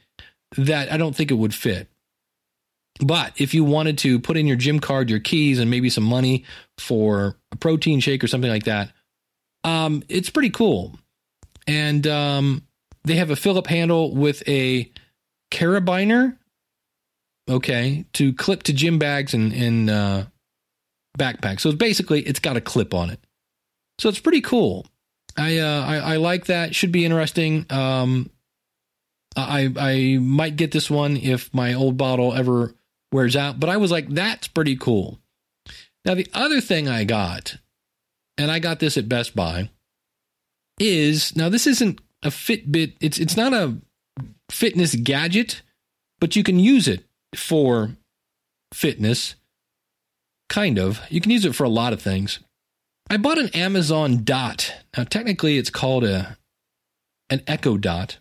that 0.58 0.92
I 0.92 0.98
don't 0.98 1.16
think 1.16 1.32
it 1.32 1.36
would 1.36 1.54
fit. 1.54 1.88
But 3.00 3.34
if 3.38 3.54
you 3.54 3.64
wanted 3.64 3.98
to 4.00 4.20
put 4.20 4.38
in 4.38 4.48
your 4.48 4.58
gym 4.58 4.80
card, 4.80 5.10
your 5.10 5.20
keys, 5.20 5.60
and 5.60 5.70
maybe 5.70 5.90
some 5.90 6.04
money 6.04 6.46
for 6.78 7.38
a 7.52 7.56
protein 7.56 8.00
shake 8.00 8.24
or 8.24 8.28
something 8.28 8.50
like 8.50 8.66
that, 8.66 8.92
um, 9.64 10.04
it's 10.10 10.30
pretty 10.30 10.52
cool. 10.52 10.98
And 11.66 12.06
um, 12.08 12.68
they 13.04 13.16
have 13.16 13.32
a 13.32 13.36
Phillip 13.36 13.68
handle 13.68 14.14
with 14.14 14.48
a 14.48 14.92
carabiner, 15.52 16.38
okay, 17.50 18.06
to 18.14 18.34
clip 18.34 18.64
to 18.64 18.74
gym 18.74 19.00
bags 19.00 19.34
and, 19.34 19.52
and 19.54 19.90
uh, 19.90 20.24
backpacks. 21.18 21.62
So 21.62 21.70
it's 21.70 21.78
basically, 21.78 22.22
it's 22.22 22.40
got 22.40 22.58
a 22.58 22.62
clip 22.62 22.94
on 22.94 23.10
it. 23.10 23.20
So 24.00 24.10
it's 24.10 24.20
pretty 24.20 24.42
cool. 24.42 24.86
I, 25.36 25.58
uh, 25.58 25.86
I, 25.86 25.96
I 25.98 26.16
like 26.18 26.46
that. 26.46 26.76
Should 26.76 26.92
be 26.92 27.06
interesting. 27.06 27.66
Um, 27.72 28.30
I 29.36 29.74
I 29.80 30.18
might 30.22 30.56
get 30.58 30.72
this 30.72 30.92
one 30.92 31.18
if 31.18 31.52
my 31.56 31.74
old 31.74 31.98
bottle 31.98 32.34
ever 32.34 32.76
wears 33.14 33.36
out, 33.36 33.60
but 33.60 33.70
I 33.70 33.78
was 33.78 33.92
like, 33.92 34.10
that's 34.10 34.48
pretty 34.48 34.76
cool. 34.76 35.20
Now 36.06 36.16
the 36.16 36.28
other 36.34 36.60
thing 36.60 36.88
I 36.88 37.04
got, 37.04 37.58
and 38.38 38.52
I 38.52 38.60
got 38.60 38.80
this 38.80 38.98
at 38.98 39.08
Best 39.08 39.36
Buy, 39.36 39.70
is 40.80 41.36
now 41.36 41.50
this 41.50 41.68
isn't 41.68 42.02
a 42.24 42.30
Fitbit. 42.30 42.96
It's 43.00 43.20
it's 43.20 43.38
not 43.38 43.54
a 43.54 43.78
fitness 44.50 44.96
gadget, 44.96 45.62
but 46.20 46.36
you 46.36 46.44
can 46.44 46.60
use 46.60 46.88
it 46.88 47.06
for 47.36 47.92
fitness. 48.74 49.36
Kind 50.50 50.78
of. 50.78 51.02
You 51.10 51.22
can 51.22 51.32
use 51.32 51.46
it 51.46 51.56
for 51.56 51.64
a 51.64 51.70
lot 51.70 51.94
of 51.94 52.02
things. 52.02 52.40
I 53.10 53.18
bought 53.18 53.38
an 53.38 53.50
Amazon 53.50 54.24
Dot. 54.24 54.74
Now 54.98 55.04
technically 55.04 55.58
it's 55.58 55.70
called 55.70 56.04
a 56.04 56.38
an 57.30 57.42
Echo 57.48 57.78
Dot 57.78 58.18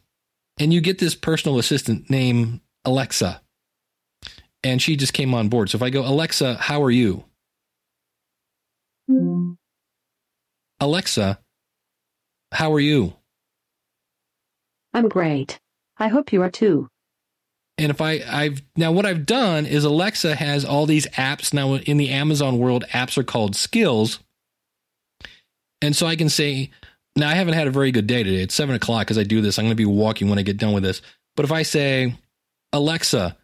and 0.59 0.73
you 0.73 0.81
get 0.81 0.99
this 0.99 1.15
personal 1.15 1.59
assistant 1.59 2.11
named 2.11 2.61
Alexa. 2.85 3.41
And 4.65 4.81
she 4.81 4.97
just 4.97 5.13
came 5.13 5.35
on 5.35 5.49
board. 5.49 5.71
So 5.71 5.77
if 5.77 5.83
I 5.83 5.91
go, 5.91 6.07
Alexa, 6.07 6.55
how 6.55 6.83
are 6.83 6.91
you? 6.91 7.25
Alexa, 10.81 11.39
how 12.53 12.73
are 12.73 12.81
you? 12.81 13.15
I'm 14.95 15.09
great. 15.09 15.61
I 15.99 16.09
hope 16.09 16.33
you 16.33 16.43
are 16.43 16.51
too. 16.51 16.89
And 17.79 17.91
if 17.91 18.01
I, 18.01 18.23
I've 18.29 18.63
now 18.77 18.93
what 18.93 19.07
I've 19.07 19.27
done 19.27 19.67
is 19.67 19.85
Alexa 19.85 20.35
has 20.35 20.65
all 20.65 20.87
these 20.87 21.07
apps 21.09 21.53
now 21.53 21.75
in 21.75 21.97
the 21.97 22.11
Amazon 22.11 22.59
world. 22.59 22.85
Apps 22.93 23.17
are 23.17 23.25
called 23.25 23.57
skills, 23.57 24.19
and 25.81 25.97
so 25.97 26.07
I 26.07 26.17
can 26.17 26.29
say, 26.29 26.71
now 27.17 27.29
I 27.29 27.35
haven't 27.35 27.55
had 27.55 27.67
a 27.67 27.73
very 27.73 27.91
good 27.91 28.07
day 28.07 28.23
today. 28.23 28.43
It's 28.43 28.55
seven 28.55 28.75
o'clock 28.75 29.11
as 29.11 29.19
I 29.19 29.25
do 29.25 29.41
this. 29.41 29.59
I'm 29.59 29.65
going 29.65 29.73
to 29.73 29.77
be 29.77 29.87
walking 29.87 30.29
when 30.29 30.39
I 30.39 30.43
get 30.43 30.59
done 30.59 30.75
with 30.75 30.83
this. 30.83 31.03
But 31.35 31.45
if 31.45 31.53
I 31.53 31.63
say, 31.63 32.15
Alexa, 32.73 33.37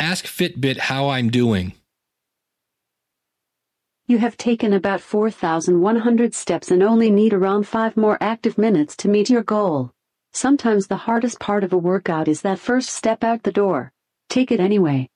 ask 0.00 0.26
Fitbit 0.26 0.78
how 0.78 1.08
I'm 1.08 1.30
doing. 1.30 1.72
You 4.06 4.18
have 4.18 4.36
taken 4.36 4.72
about 4.74 5.00
4,100 5.00 6.34
steps 6.34 6.70
and 6.70 6.82
only 6.82 7.10
need 7.10 7.32
around 7.32 7.66
5 7.66 7.96
more 7.96 8.18
active 8.20 8.58
minutes 8.58 8.96
to 8.96 9.08
meet 9.08 9.30
your 9.30 9.42
goal. 9.42 9.92
Sometimes 10.32 10.88
the 10.88 10.96
hardest 10.96 11.40
part 11.40 11.64
of 11.64 11.72
a 11.72 11.78
workout 11.78 12.28
is 12.28 12.42
that 12.42 12.58
first 12.58 12.90
step 12.90 13.24
out 13.24 13.44
the 13.44 13.52
door. 13.52 13.92
Take 14.28 14.50
it 14.50 14.60
anyway. 14.60 15.08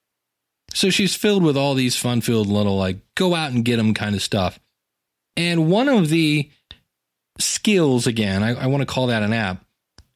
So 0.73 0.91
she's 0.91 1.15
filled 1.15 1.43
with 1.43 1.57
all 1.57 1.75
these 1.75 1.97
fun 1.97 2.21
filled 2.21 2.47
little, 2.47 2.77
like, 2.77 2.99
go 3.15 3.35
out 3.35 3.53
and 3.53 3.65
get 3.65 3.77
them 3.77 3.95
kind 3.95 4.15
of 4.15 4.23
stuff. 4.23 4.59
And 5.37 5.71
one 5.71 5.89
of 5.89 6.09
the 6.09 6.51
skills, 7.39 8.07
again, 8.07 8.43
I, 8.43 8.55
I 8.55 8.67
want 8.67 8.83
to 8.83 8.87
call 8.87 9.09
that 9.09 9.23
an 9.23 9.33
app, 9.33 9.65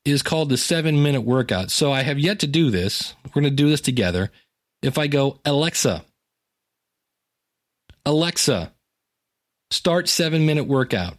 is 0.05 0.23
called 0.23 0.49
the 0.49 0.57
seven 0.57 1.03
minute 1.03 1.23
workout. 1.23 1.71
So 1.71 1.93
I 1.93 2.03
have 2.03 2.19
yet 2.19 2.41
to 2.41 2.47
do 2.47 2.71
this. 2.71 3.15
We're 3.25 3.43
going 3.43 3.45
to 3.45 3.63
do 3.63 3.69
this 3.69 3.81
together. 3.81 4.31
If 4.83 4.99
I 4.99 5.07
go, 5.07 5.39
Alexa, 5.45 6.05
Alexa, 8.05 8.73
start 9.71 10.09
seven 10.09 10.45
minute 10.45 10.67
workout. 10.67 11.15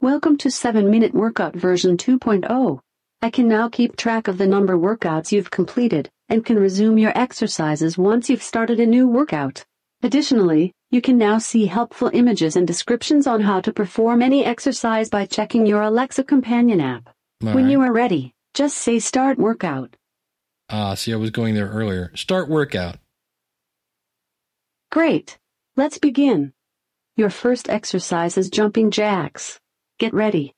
Welcome 0.00 0.38
to 0.38 0.50
7 0.50 0.90
Minute 0.90 1.12
Workout 1.12 1.54
version 1.54 1.98
2.0. 1.98 2.80
I 3.20 3.28
can 3.28 3.46
now 3.46 3.68
keep 3.68 3.96
track 3.96 4.26
of 4.26 4.38
the 4.38 4.46
number 4.46 4.78
workouts 4.78 5.32
you've 5.32 5.50
completed 5.50 6.08
and 6.30 6.42
can 6.42 6.58
resume 6.58 6.96
your 6.96 7.12
exercises 7.14 7.98
once 7.98 8.30
you've 8.30 8.42
started 8.42 8.80
a 8.80 8.86
new 8.86 9.06
workout. 9.06 9.62
Additionally, 10.02 10.72
you 10.90 11.02
can 11.02 11.18
now 11.18 11.36
see 11.36 11.66
helpful 11.66 12.10
images 12.14 12.56
and 12.56 12.66
descriptions 12.66 13.26
on 13.26 13.42
how 13.42 13.60
to 13.60 13.70
perform 13.70 14.22
any 14.22 14.46
exercise 14.46 15.10
by 15.10 15.26
checking 15.26 15.66
your 15.66 15.82
Alexa 15.82 16.24
companion 16.24 16.80
app. 16.80 17.10
All 17.44 17.52
when 17.52 17.64
right. 17.64 17.70
you 17.70 17.82
are 17.82 17.92
ready, 17.92 18.32
just 18.54 18.78
say 18.78 18.98
start 18.98 19.36
workout. 19.36 19.94
Ah, 20.70 20.94
see, 20.94 21.12
I 21.12 21.16
was 21.16 21.30
going 21.30 21.54
there 21.54 21.68
earlier. 21.68 22.12
Start 22.14 22.48
workout. 22.48 22.96
Great. 24.90 25.38
Let's 25.76 25.98
begin. 25.98 26.52
Your 27.16 27.30
first 27.30 27.68
exercise 27.68 28.38
is 28.38 28.50
jumping 28.50 28.90
jacks. 28.90 29.60
Get 29.98 30.14
ready. 30.14 30.54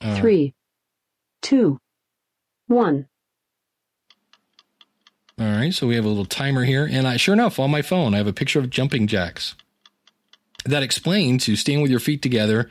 Uh, 0.00 0.16
Three, 0.16 0.54
two, 1.42 1.80
one. 2.66 3.08
All 5.38 5.46
right, 5.46 5.74
so 5.74 5.86
we 5.86 5.96
have 5.96 6.04
a 6.04 6.08
little 6.08 6.24
timer 6.24 6.64
here, 6.64 6.88
and 6.88 7.08
I 7.08 7.16
sure 7.16 7.34
enough 7.34 7.58
on 7.58 7.70
my 7.70 7.82
phone 7.82 8.14
I 8.14 8.18
have 8.18 8.26
a 8.26 8.32
picture 8.32 8.60
of 8.60 8.70
jumping 8.70 9.06
jacks 9.06 9.56
that 10.64 10.82
explains 10.82 11.44
to 11.46 11.56
stand 11.56 11.82
with 11.82 11.90
your 11.90 12.00
feet 12.00 12.22
together, 12.22 12.70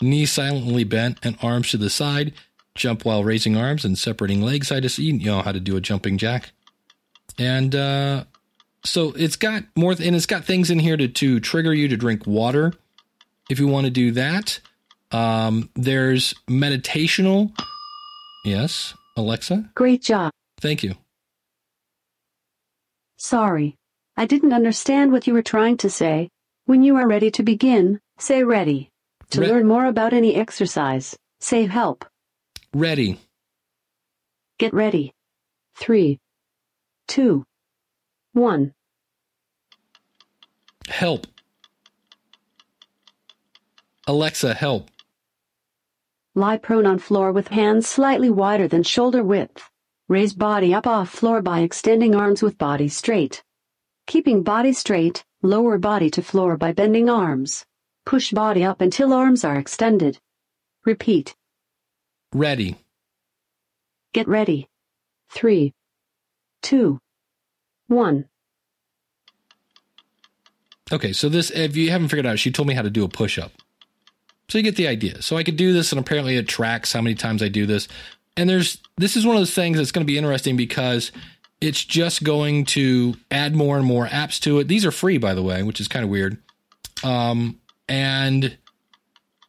knees 0.00 0.30
silently 0.32 0.84
bent, 0.84 1.18
and 1.22 1.36
arms 1.42 1.70
to 1.70 1.76
the 1.76 1.90
side. 1.90 2.32
Jump 2.74 3.04
while 3.04 3.22
raising 3.22 3.56
arms 3.56 3.84
and 3.84 3.96
separating 3.96 4.42
legs 4.42 4.72
I 4.72 4.80
just. 4.80 4.98
You 4.98 5.12
know 5.12 5.42
how 5.42 5.52
to 5.52 5.60
do 5.60 5.76
a 5.76 5.80
jumping 5.80 6.18
jack, 6.18 6.50
and 7.38 7.74
uh, 7.74 8.24
so 8.84 9.12
it's 9.16 9.36
got 9.36 9.64
more, 9.76 9.92
and 9.92 10.16
it's 10.16 10.26
got 10.26 10.44
things 10.44 10.70
in 10.70 10.80
here 10.80 10.96
to 10.96 11.06
to 11.06 11.38
trigger 11.40 11.72
you 11.72 11.86
to 11.88 11.96
drink 11.96 12.26
water 12.26 12.72
if 13.48 13.58
you 13.60 13.68
want 13.68 13.84
to 13.84 13.90
do 13.90 14.10
that. 14.12 14.58
Um, 15.12 15.70
there's 15.76 16.34
meditational. 16.48 17.52
Yes, 18.44 18.94
Alexa. 19.16 19.70
Great 19.76 20.02
job. 20.02 20.32
Thank 20.60 20.82
you. 20.82 20.96
Sorry. 23.16 23.76
I 24.16 24.26
didn't 24.26 24.52
understand 24.52 25.12
what 25.12 25.26
you 25.26 25.32
were 25.34 25.42
trying 25.42 25.76
to 25.78 25.90
say. 25.90 26.28
When 26.66 26.82
you 26.82 26.96
are 26.96 27.06
ready 27.06 27.30
to 27.32 27.42
begin, 27.42 28.00
say 28.18 28.42
ready. 28.44 28.90
To 29.30 29.40
Re- 29.40 29.48
learn 29.48 29.66
more 29.66 29.86
about 29.86 30.12
any 30.12 30.34
exercise, 30.34 31.16
say 31.40 31.66
help. 31.66 32.04
Ready. 32.74 33.20
Get 34.58 34.74
ready. 34.74 35.12
Three, 35.76 36.18
two, 37.06 37.44
one. 38.32 38.74
Help. 40.88 41.28
Alexa, 44.08 44.54
help. 44.54 44.90
Lie 46.34 46.56
prone 46.56 46.84
on 46.84 46.98
floor 46.98 47.30
with 47.30 47.46
hands 47.46 47.86
slightly 47.86 48.28
wider 48.28 48.66
than 48.66 48.82
shoulder 48.82 49.22
width. 49.22 49.70
Raise 50.08 50.34
body 50.34 50.74
up 50.74 50.88
off 50.88 51.10
floor 51.10 51.40
by 51.42 51.60
extending 51.60 52.16
arms 52.16 52.42
with 52.42 52.58
body 52.58 52.88
straight. 52.88 53.44
Keeping 54.08 54.42
body 54.42 54.72
straight, 54.72 55.24
lower 55.42 55.78
body 55.78 56.10
to 56.10 56.22
floor 56.22 56.56
by 56.56 56.72
bending 56.72 57.08
arms. 57.08 57.64
Push 58.04 58.32
body 58.32 58.64
up 58.64 58.80
until 58.80 59.12
arms 59.12 59.44
are 59.44 59.60
extended. 59.60 60.18
Repeat. 60.84 61.36
Ready. 62.34 62.76
Get 64.12 64.26
ready. 64.28 64.68
Three, 65.30 65.72
two, 66.62 66.98
one. 67.86 68.26
Okay, 70.92 71.12
so 71.12 71.28
this, 71.28 71.50
if 71.50 71.76
you 71.76 71.90
haven't 71.90 72.08
figured 72.08 72.26
out, 72.26 72.38
she 72.38 72.50
told 72.50 72.68
me 72.68 72.74
how 72.74 72.82
to 72.82 72.90
do 72.90 73.04
a 73.04 73.08
push 73.08 73.38
up. 73.38 73.52
So 74.48 74.58
you 74.58 74.64
get 74.64 74.76
the 74.76 74.88
idea. 74.88 75.22
So 75.22 75.36
I 75.36 75.44
could 75.44 75.56
do 75.56 75.72
this, 75.72 75.92
and 75.92 75.98
apparently 75.98 76.36
it 76.36 76.46
tracks 76.46 76.92
how 76.92 77.00
many 77.00 77.14
times 77.14 77.42
I 77.42 77.48
do 77.48 77.66
this. 77.66 77.88
And 78.36 78.50
there's, 78.50 78.78
this 78.96 79.16
is 79.16 79.24
one 79.24 79.36
of 79.36 79.40
those 79.40 79.54
things 79.54 79.78
that's 79.78 79.92
going 79.92 80.04
to 80.06 80.12
be 80.12 80.18
interesting 80.18 80.56
because 80.56 81.12
it's 81.60 81.84
just 81.84 82.24
going 82.24 82.64
to 82.66 83.14
add 83.30 83.54
more 83.54 83.76
and 83.76 83.86
more 83.86 84.06
apps 84.06 84.40
to 84.40 84.58
it. 84.58 84.68
These 84.68 84.84
are 84.84 84.90
free, 84.90 85.18
by 85.18 85.34
the 85.34 85.42
way, 85.42 85.62
which 85.62 85.80
is 85.80 85.88
kind 85.88 86.04
of 86.04 86.10
weird. 86.10 86.36
Um, 87.02 87.60
and 87.88 88.56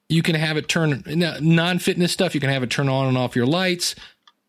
you 0.10 0.22
can 0.22 0.36
have 0.36 0.58
it 0.58 0.68
turn 0.68 1.04
non 1.06 1.80
fitness 1.80 2.12
stuff. 2.12 2.36
You 2.36 2.42
can 2.42 2.50
have 2.50 2.64
it 2.64 2.70
turn 2.70 2.90
on 2.90 3.08
and 3.08 3.18
off 3.18 3.36
your 3.36 3.46
lights. 3.46 3.96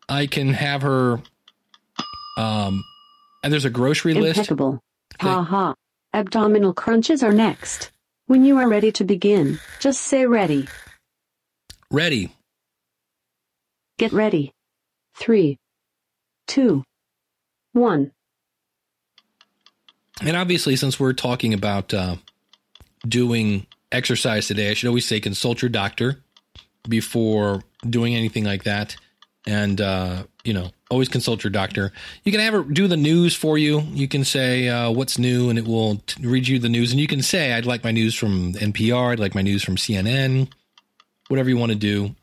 I 0.09 0.27
can 0.27 0.53
have 0.53 0.83
her, 0.83 1.21
um, 2.37 2.83
and 3.43 3.51
there's 3.51 3.65
a 3.65 3.69
grocery 3.69 4.13
list. 4.13 4.37
Impeccable. 4.37 4.79
Okay. 5.15 5.27
Ha 5.27 5.43
ha. 5.43 5.73
Abdominal 6.13 6.73
crunches 6.73 7.23
are 7.23 7.33
next. 7.33 7.91
When 8.27 8.43
you 8.43 8.57
are 8.57 8.67
ready 8.67 8.91
to 8.93 9.03
begin, 9.03 9.59
just 9.79 10.01
say 10.01 10.25
ready. 10.25 10.67
Ready. 11.91 12.31
Get 13.97 14.11
ready. 14.11 14.53
Three, 15.15 15.57
two, 16.47 16.83
one. 17.73 18.11
And 20.21 20.35
obviously, 20.35 20.75
since 20.75 20.99
we're 20.99 21.13
talking 21.13 21.53
about 21.53 21.93
uh, 21.93 22.15
doing 23.07 23.66
exercise 23.91 24.47
today, 24.47 24.69
I 24.69 24.73
should 24.73 24.87
always 24.87 25.05
say 25.05 25.19
consult 25.19 25.61
your 25.61 25.69
doctor 25.69 26.21
before 26.87 27.63
doing 27.87 28.15
anything 28.15 28.43
like 28.43 28.63
that. 28.63 28.95
And, 29.45 29.79
uh, 29.79 30.23
you 30.43 30.53
know, 30.53 30.71
always 30.89 31.07
consult 31.07 31.43
your 31.43 31.51
doctor. 31.51 31.93
You 32.23 32.31
can 32.31 32.41
have 32.41 32.53
it 32.53 32.73
do 32.73 32.87
the 32.87 32.97
news 32.97 33.33
for 33.33 33.57
you. 33.57 33.79
You 33.93 34.07
can 34.07 34.25
say 34.25 34.67
uh, 34.67 34.91
what's 34.91 35.17
new 35.17 35.49
and 35.49 35.57
it 35.57 35.65
will 35.65 35.97
t- 36.05 36.25
read 36.25 36.47
you 36.47 36.59
the 36.59 36.69
news. 36.69 36.91
And 36.91 36.99
you 36.99 37.07
can 37.07 37.21
say, 37.21 37.53
I'd 37.53 37.65
like 37.65 37.83
my 37.83 37.91
news 37.91 38.13
from 38.13 38.53
NPR, 38.53 39.13
I'd 39.13 39.19
like 39.19 39.35
my 39.35 39.41
news 39.41 39.63
from 39.63 39.77
CNN, 39.77 40.51
whatever 41.29 41.49
you 41.49 41.57
want 41.57 41.71
to 41.71 41.77
do. 41.77 42.15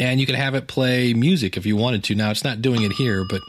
And 0.00 0.20
you 0.20 0.26
can 0.26 0.36
have 0.36 0.54
it 0.54 0.68
play 0.68 1.12
music 1.12 1.56
if 1.56 1.66
you 1.66 1.76
wanted 1.76 2.04
to. 2.04 2.14
Now, 2.14 2.30
it's 2.30 2.44
not 2.44 2.62
doing 2.62 2.82
it 2.82 2.92
here, 2.92 3.24
but 3.28 3.40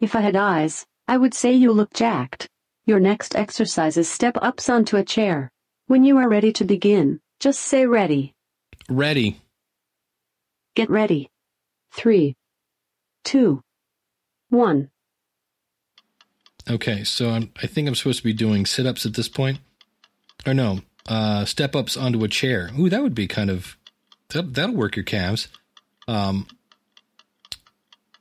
If 0.00 0.16
I 0.16 0.22
had 0.22 0.36
eyes, 0.36 0.86
I 1.06 1.18
would 1.18 1.34
say 1.34 1.52
you 1.52 1.72
look 1.72 1.92
jacked. 1.92 2.48
Your 2.86 3.00
next 3.00 3.36
exercise 3.36 3.98
is 3.98 4.08
step 4.08 4.38
ups 4.40 4.68
onto 4.70 4.96
a 4.96 5.04
chair. 5.04 5.50
When 5.86 6.04
you 6.04 6.16
are 6.18 6.28
ready 6.28 6.52
to 6.54 6.64
begin, 6.64 7.20
just 7.40 7.60
say 7.60 7.86
ready. 7.86 8.32
ready. 8.88 9.40
Get 10.74 10.90
ready. 10.90 11.30
Three, 11.92 12.34
two, 13.22 13.62
one. 14.48 14.90
Okay, 16.68 17.04
so 17.04 17.30
I'm, 17.30 17.52
I 17.62 17.66
think 17.66 17.86
I'm 17.86 17.94
supposed 17.94 18.18
to 18.18 18.24
be 18.24 18.32
doing 18.32 18.64
sit 18.64 18.86
ups 18.86 19.04
at 19.04 19.14
this 19.14 19.28
point. 19.28 19.58
Or 20.46 20.54
no, 20.54 20.80
uh, 21.06 21.44
step 21.44 21.76
ups 21.76 21.96
onto 21.96 22.24
a 22.24 22.28
chair. 22.28 22.70
Ooh, 22.78 22.88
that 22.88 23.02
would 23.02 23.14
be 23.14 23.26
kind 23.26 23.50
of, 23.50 23.76
that, 24.30 24.54
that'll 24.54 24.74
work 24.74 24.96
your 24.96 25.04
calves. 25.04 25.48
Um, 26.08 26.46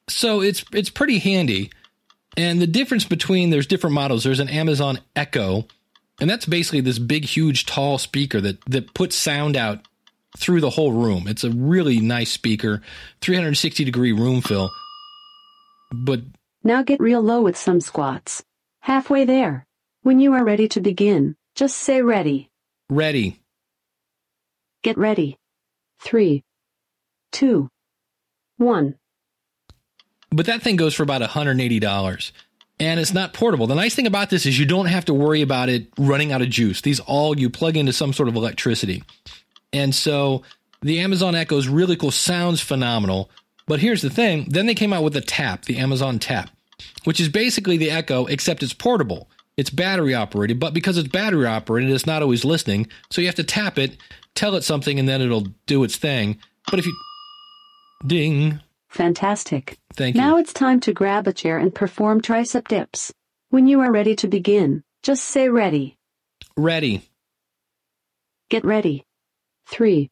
so 0.10 0.41
it's, 0.41 0.65
it's 0.73 0.89
pretty 0.89 1.19
handy. 1.19 1.71
And 2.36 2.62
the 2.62 2.67
difference 2.67 3.06
between, 3.06 3.49
there's 3.49 3.67
different 3.67 3.93
models. 3.93 4.23
There's 4.23 4.39
an 4.39 4.49
Amazon 4.49 4.99
Echo, 5.15 5.67
and 6.19 6.30
that's 6.30 6.45
basically 6.45 6.82
this 6.82 6.99
big, 6.99 7.26
huge, 7.26 7.65
tall 7.65 7.97
speaker 7.97 8.39
that, 8.41 8.63
that 8.65 8.93
puts 8.93 9.15
sound 9.15 9.56
out 9.56 9.80
through 10.38 10.62
the 10.62 10.69
whole 10.69 10.91
room. 10.91 11.28
It's 11.28 11.43
a 11.43 11.49
really 11.49 11.99
nice 11.99 12.32
speaker, 12.32 12.82
360 13.21 13.84
degree 13.84 14.12
room 14.12 14.41
fill. 14.41 14.69
But 15.91 16.21
Now 16.63 16.84
get 16.84 16.99
real 16.99 17.21
low 17.21 17.41
with 17.41 17.58
some 17.58 17.82
squats. 17.82 18.43
Halfway 18.82 19.26
there. 19.26 19.65
When 20.02 20.19
you 20.19 20.34
are 20.34 20.43
ready 20.43 20.67
to 20.69 20.82
begin, 20.82 21.36
just 21.56 21.78
say 21.78 22.02
ready. 22.02 22.49
Ready. 22.89 23.39
Get 24.82 24.97
ready. 24.97 25.38
Three, 26.02 26.43
two, 27.32 27.69
one. 28.58 28.95
But 30.30 30.47
that 30.47 30.62
thing 30.62 30.76
goes 30.76 30.93
for 30.93 31.04
about 31.04 31.21
$180 31.21 32.32
and 32.84 33.00
it's 33.00 33.13
not 33.13 33.34
portable. 33.34 33.65
The 33.65 33.76
nice 33.76 33.96
thing 33.96 34.08
about 34.08 34.30
this 34.30 34.46
is 34.46 34.60
you 34.60 34.65
don't 34.65 34.88
have 34.88 35.06
to 35.06 35.13
worry 35.13 35.41
about 35.41 35.69
it 35.69 35.88
running 35.98 36.34
out 36.34 36.41
of 36.41 36.50
juice. 36.50 36.82
These 36.82 37.00
all 37.00 37.39
you 37.39 37.50
plug 37.50 37.78
into 37.78 37.93
some 37.93 38.12
sort 38.12 38.28
of 38.28 38.36
electricity. 38.36 39.04
And 39.72 39.96
so 39.96 40.43
the 40.82 41.00
Amazon 41.00 41.34
Echo 41.34 41.58
is 41.58 41.69
really 41.69 41.96
cool, 41.96 42.12
sounds 42.12 42.60
phenomenal. 42.60 43.30
But 43.67 43.80
here's 43.80 44.02
the 44.02 44.10
thing 44.10 44.48
then 44.50 44.65
they 44.65 44.76
came 44.76 44.91
out 44.91 45.04
with 45.04 45.13
the 45.13 45.22
Tap, 45.22 45.63
the 45.65 45.78
Amazon 45.78 46.19
Tap, 46.19 46.50
which 47.06 47.22
is 47.22 47.30
basically 47.30 47.78
the 47.78 47.89
Echo, 47.89 48.26
except 48.26 48.62
it's 48.62 48.74
portable. 48.74 49.30
It's 49.56 49.69
battery 49.69 50.13
operated, 50.13 50.60
but 50.60 50.74
because 50.74 50.98
it's 50.98 51.08
battery 51.08 51.46
operated, 51.46 51.91
it's 51.91 52.08
not 52.08 52.22
always 52.22 52.43
listening. 52.43 52.88
So 53.12 53.22
you 53.22 53.28
have 53.28 53.36
to 53.36 53.43
tap 53.43 53.78
it, 53.78 53.98
tell 54.36 54.56
it 54.56 54.63
something, 54.63 55.00
and 55.00 55.08
then 55.08 55.22
it'll 55.22 55.48
do 55.67 55.84
its 55.84 55.96
thing. 55.96 56.39
But 56.72 56.80
if 56.80 56.88
you 56.88 56.98
ding, 58.06 58.60
Fantastic. 58.93 59.79
thank 59.95 60.15
you. 60.15 60.21
Now 60.21 60.38
it's 60.38 60.53
time 60.53 60.79
to 60.82 60.93
grab 60.93 61.27
a 61.27 61.34
chair 61.34 61.58
and 61.58 61.73
perform 61.73 62.21
tricep 62.21 62.67
dips. 62.67 63.12
When 63.49 63.67
you 63.67 63.82
are 63.82 63.91
ready 63.91 64.15
to 64.17 64.27
begin, 64.27 64.84
just 65.01 65.25
say 65.25 65.49
ready. 65.49 65.97
Ready. 66.56 67.10
Get 68.49 68.63
ready. 68.63 69.06
Three, 69.67 70.12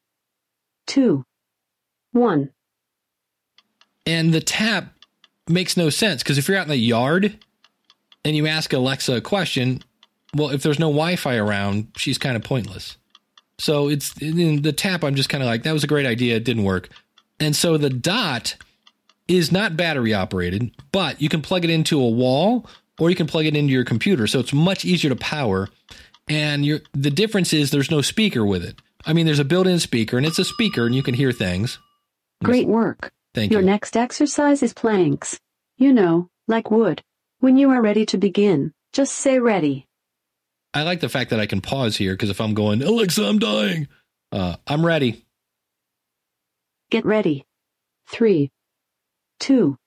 two, 0.88 1.26
one. 2.12 2.50
And 4.06 4.34
the 4.34 4.42
tap 4.42 4.94
makes 5.48 5.78
no 5.78 5.90
sense 5.92 6.24
because 6.24 6.40
if 6.40 6.48
you're 6.48 6.58
out 6.58 6.64
in 6.64 6.70
the 6.70 6.76
yard 6.76 7.38
and 8.26 8.36
you 8.36 8.48
ask 8.48 8.74
Alexa 8.74 9.16
a 9.16 9.22
question, 9.22 9.84
well, 10.36 10.50
if 10.50 10.64
there's 10.64 10.80
no 10.80 10.88
Wi 10.88 11.18
Fi 11.18 11.36
around, 11.36 11.90
she's 11.98 12.18
kind 12.18 12.36
of 12.36 12.44
pointless. 12.44 12.98
So 13.60 13.90
it's 13.90 14.20
in 14.20 14.64
the 14.64 14.74
tap, 14.74 15.04
I'm 15.04 15.14
just 15.14 15.30
kind 15.30 15.44
of 15.44 15.48
like, 15.48 15.64
that 15.64 15.74
was 15.74 15.84
a 15.84 15.88
great 15.88 16.08
idea. 16.08 16.36
It 16.38 16.46
didn't 16.46 16.64
work. 16.64 16.90
And 17.40 17.56
so 17.56 17.78
the 17.78 17.90
dot 17.90 18.56
is 19.36 19.52
not 19.52 19.78
battery 19.78 20.14
operated, 20.14 20.72
but 20.92 21.22
you 21.22 21.30
can 21.30 21.42
plug 21.42 21.64
it 21.64 21.70
into 21.70 22.00
a 22.02 22.08
wall 22.10 22.68
or 23.00 23.10
you 23.10 23.16
can 23.16 23.28
plug 23.28 23.46
it 23.46 23.56
into 23.56 23.72
your 23.72 23.86
computer. 23.86 24.28
So 24.28 24.40
it's 24.40 24.54
much 24.54 24.86
easier 24.86 25.10
to 25.10 25.16
power. 25.16 25.70
And 26.28 26.64
the 26.94 27.10
difference 27.10 27.54
is 27.54 27.72
there's 27.72 27.92
no 27.92 28.02
speaker 28.02 28.46
with 28.46 28.64
it. 28.64 28.80
I 29.06 29.14
mean, 29.14 29.26
there's 29.26 29.40
a 29.40 29.46
built 29.46 29.68
in 29.68 29.80
speaker 29.80 30.18
and 30.18 30.26
it's 30.26 30.40
a 30.40 30.46
speaker 30.46 30.86
and 30.86 30.94
you 30.94 31.04
can 31.04 31.16
hear 31.16 31.32
things. 31.32 31.80
Great 32.44 32.68
work. 32.68 33.12
Thank 33.34 33.52
Your 33.52 33.62
you. 33.62 33.66
Your 33.66 33.74
next 33.74 33.98
exercise 33.98 34.62
is 34.62 34.74
planks. 34.74 35.40
You 35.78 35.94
know, 35.94 36.30
like 36.48 36.70
wood. 36.70 37.02
When 37.40 37.58
you 37.58 37.72
are 37.72 37.82
ready 37.82 38.06
to 38.08 38.18
begin, 38.18 38.72
just 38.94 39.14
say 39.14 39.40
ready. 39.40 39.88
I 40.74 40.84
like 40.84 41.00
the 41.00 41.10
fact 41.10 41.32
that 41.32 41.40
I 41.40 41.48
can 41.48 41.60
pause 41.62 41.98
here 41.98 42.14
because 42.14 42.30
if 42.30 42.40
I'm 42.40 42.54
going, 42.54 42.82
Alexa, 42.82 43.26
I'm 43.26 43.40
dying, 43.40 43.88
uh, 44.32 44.56
I'm 44.68 44.86
ready. 44.86 45.26
Get 46.92 47.06
ready. 47.06 47.46
Three, 48.08 48.52
two, 49.42 49.78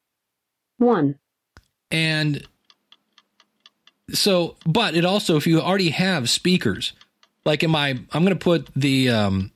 one. 0.76 1.18
And 1.90 2.46
so, 4.12 4.56
but 4.66 4.94
it 4.94 5.06
also, 5.06 5.36
if 5.36 5.46
you 5.46 5.60
already 5.60 5.90
have 5.90 6.28
speakers, 6.28 6.92
like 7.46 7.62
in 7.62 7.70
my, 7.70 7.90
I'm 8.12 8.24
going 8.24 8.36
to 8.36 8.36
put 8.36 8.68
the, 8.76 9.08
um, 9.10 9.52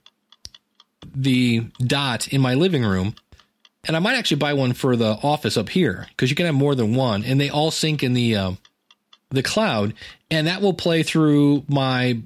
the 1.15 1.67
dot 1.81 2.29
in 2.29 2.41
my 2.41 2.55
living 2.55 2.85
room 2.85 3.15
and 3.85 3.97
I 3.97 4.01
might 4.01 4.17
actually 4.17 4.39
buy 4.39 4.55
one 4.55 4.73
for 4.73 4.97
the 4.97 5.19
office 5.23 5.57
up 5.57 5.69
here 5.69 6.07
because 6.11 6.31
you 6.31 6.37
can 6.37 6.47
have 6.47 6.55
more 6.55 6.75
than 6.75 6.95
one 6.95 7.25
and 7.25 7.41
they 7.41 7.51
all 7.51 7.71
sync 7.71 8.03
in 8.03 8.15
the, 8.15 8.37
um, 8.37 8.59
the 9.31 9.43
cloud 9.43 9.95
and 10.31 10.47
that 10.47 10.63
will 10.63 10.75
play 10.75 11.03
through 11.03 11.65
my, 11.69 12.21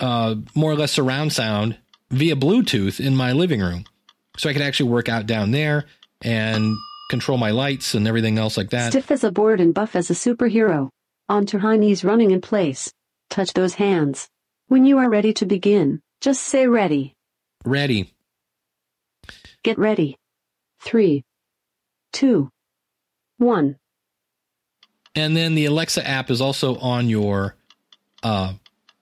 uh, 0.00 0.36
more 0.54 0.70
or 0.70 0.76
less 0.76 0.92
surround 0.92 1.32
sound 1.32 1.76
via 2.10 2.36
Bluetooth 2.36 3.04
in 3.04 3.16
my 3.16 3.32
living 3.32 3.60
room. 3.60 3.84
So 4.36 4.48
I 4.48 4.52
could 4.52 4.62
actually 4.62 4.90
work 4.90 5.08
out 5.08 5.26
down 5.26 5.50
there 5.50 5.86
and 6.22 6.76
control 7.08 7.38
my 7.38 7.50
lights 7.50 7.94
and 7.94 8.06
everything 8.06 8.38
else 8.38 8.56
like 8.56 8.70
that. 8.70 8.92
Stiff 8.92 9.10
as 9.10 9.24
a 9.24 9.32
board 9.32 9.60
and 9.60 9.74
buff 9.74 9.96
as 9.96 10.10
a 10.10 10.14
superhero. 10.14 10.90
Onto 11.28 11.58
high 11.58 11.76
knees 11.76 12.04
running 12.04 12.30
in 12.30 12.40
place. 12.40 12.92
Touch 13.30 13.52
those 13.52 13.74
hands. 13.74 14.28
When 14.68 14.84
you 14.84 14.98
are 14.98 15.10
ready 15.10 15.32
to 15.34 15.46
begin, 15.46 16.00
just 16.20 16.42
say 16.42 16.66
ready. 16.66 17.14
Ready. 17.64 18.14
Get 19.62 19.78
ready. 19.78 20.16
Three, 20.80 21.24
two, 22.12 22.50
one. 23.38 23.76
And 25.14 25.36
then 25.36 25.54
the 25.54 25.64
Alexa 25.64 26.06
app 26.06 26.30
is 26.30 26.40
also 26.40 26.76
on 26.76 27.08
your 27.08 27.56
uh, 28.22 28.54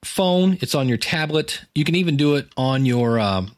phone. 0.02 0.58
It's 0.60 0.74
on 0.74 0.88
your 0.88 0.98
tablet. 0.98 1.60
You 1.74 1.84
can 1.84 1.94
even 1.94 2.16
do 2.16 2.36
it 2.36 2.48
on 2.56 2.86
your 2.86 3.20
um, 3.20 3.54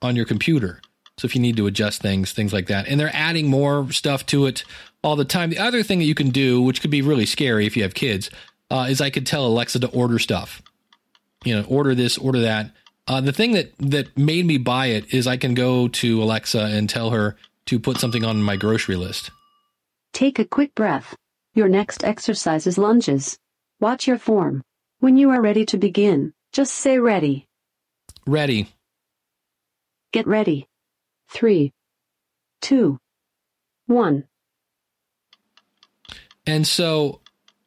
on 0.00 0.16
your 0.16 0.24
computer. 0.24 0.80
So 1.22 1.26
if 1.26 1.36
you 1.36 1.40
need 1.40 1.56
to 1.58 1.68
adjust 1.68 2.02
things, 2.02 2.32
things 2.32 2.52
like 2.52 2.66
that. 2.66 2.88
And 2.88 2.98
they're 2.98 3.14
adding 3.14 3.46
more 3.46 3.92
stuff 3.92 4.26
to 4.26 4.46
it 4.46 4.64
all 5.04 5.14
the 5.14 5.24
time. 5.24 5.50
The 5.50 5.58
other 5.60 5.84
thing 5.84 6.00
that 6.00 6.04
you 6.06 6.16
can 6.16 6.30
do, 6.30 6.60
which 6.60 6.80
could 6.80 6.90
be 6.90 7.00
really 7.00 7.26
scary 7.26 7.64
if 7.64 7.76
you 7.76 7.84
have 7.84 7.94
kids, 7.94 8.28
uh, 8.72 8.88
is 8.90 9.00
I 9.00 9.10
could 9.10 9.24
tell 9.24 9.46
Alexa 9.46 9.78
to 9.78 9.88
order 9.90 10.18
stuff. 10.18 10.62
You 11.44 11.54
know, 11.54 11.64
order 11.68 11.94
this, 11.94 12.18
order 12.18 12.40
that. 12.40 12.72
Uh, 13.06 13.20
the 13.20 13.32
thing 13.32 13.52
that 13.52 13.72
that 13.78 14.18
made 14.18 14.46
me 14.46 14.58
buy 14.58 14.86
it 14.86 15.14
is 15.14 15.28
I 15.28 15.36
can 15.36 15.54
go 15.54 15.86
to 15.86 16.20
Alexa 16.20 16.60
and 16.60 16.90
tell 16.90 17.10
her 17.10 17.36
to 17.66 17.78
put 17.78 17.98
something 17.98 18.24
on 18.24 18.42
my 18.42 18.56
grocery 18.56 18.96
list. 18.96 19.30
Take 20.12 20.40
a 20.40 20.44
quick 20.44 20.74
breath. 20.74 21.14
Your 21.54 21.68
next 21.68 22.02
exercise 22.02 22.66
is 22.66 22.78
lunges. 22.78 23.38
Watch 23.78 24.08
your 24.08 24.18
form. 24.18 24.60
When 24.98 25.16
you 25.16 25.30
are 25.30 25.40
ready 25.40 25.66
to 25.66 25.78
begin, 25.78 26.32
just 26.50 26.74
say 26.74 26.98
ready. 26.98 27.46
Ready. 28.26 28.74
Get 30.10 30.26
ready. 30.26 30.66
Three, 31.32 31.72
two, 32.60 32.98
one. 33.86 34.24
And 36.46 36.66
so 36.66 37.20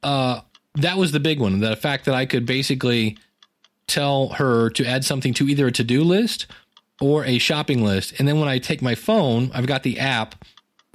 uh, 0.04 0.42
that 0.76 0.98
was 0.98 1.12
the 1.12 1.20
big 1.20 1.40
one. 1.40 1.60
The 1.60 1.76
fact 1.76 2.06
that 2.06 2.16
I 2.16 2.26
could 2.26 2.46
basically 2.46 3.18
tell 3.88 4.30
her 4.30 4.70
to 4.72 4.86
add 4.86 5.06
something 5.06 5.34
to 5.36 5.48
either 5.48 5.68
a 5.68 5.72
to 5.72 5.84
do 5.84 6.04
list 6.04 6.48
or 7.02 7.26
a 7.26 7.38
shopping 7.38 7.84
list. 7.84 8.20
And 8.20 8.28
then 8.28 8.40
when 8.40 8.50
I 8.50 8.60
take 8.60 8.82
my 8.82 8.96
phone, 8.96 9.52
I've 9.54 9.68
got 9.68 9.84
the 9.84 10.00
app 10.00 10.44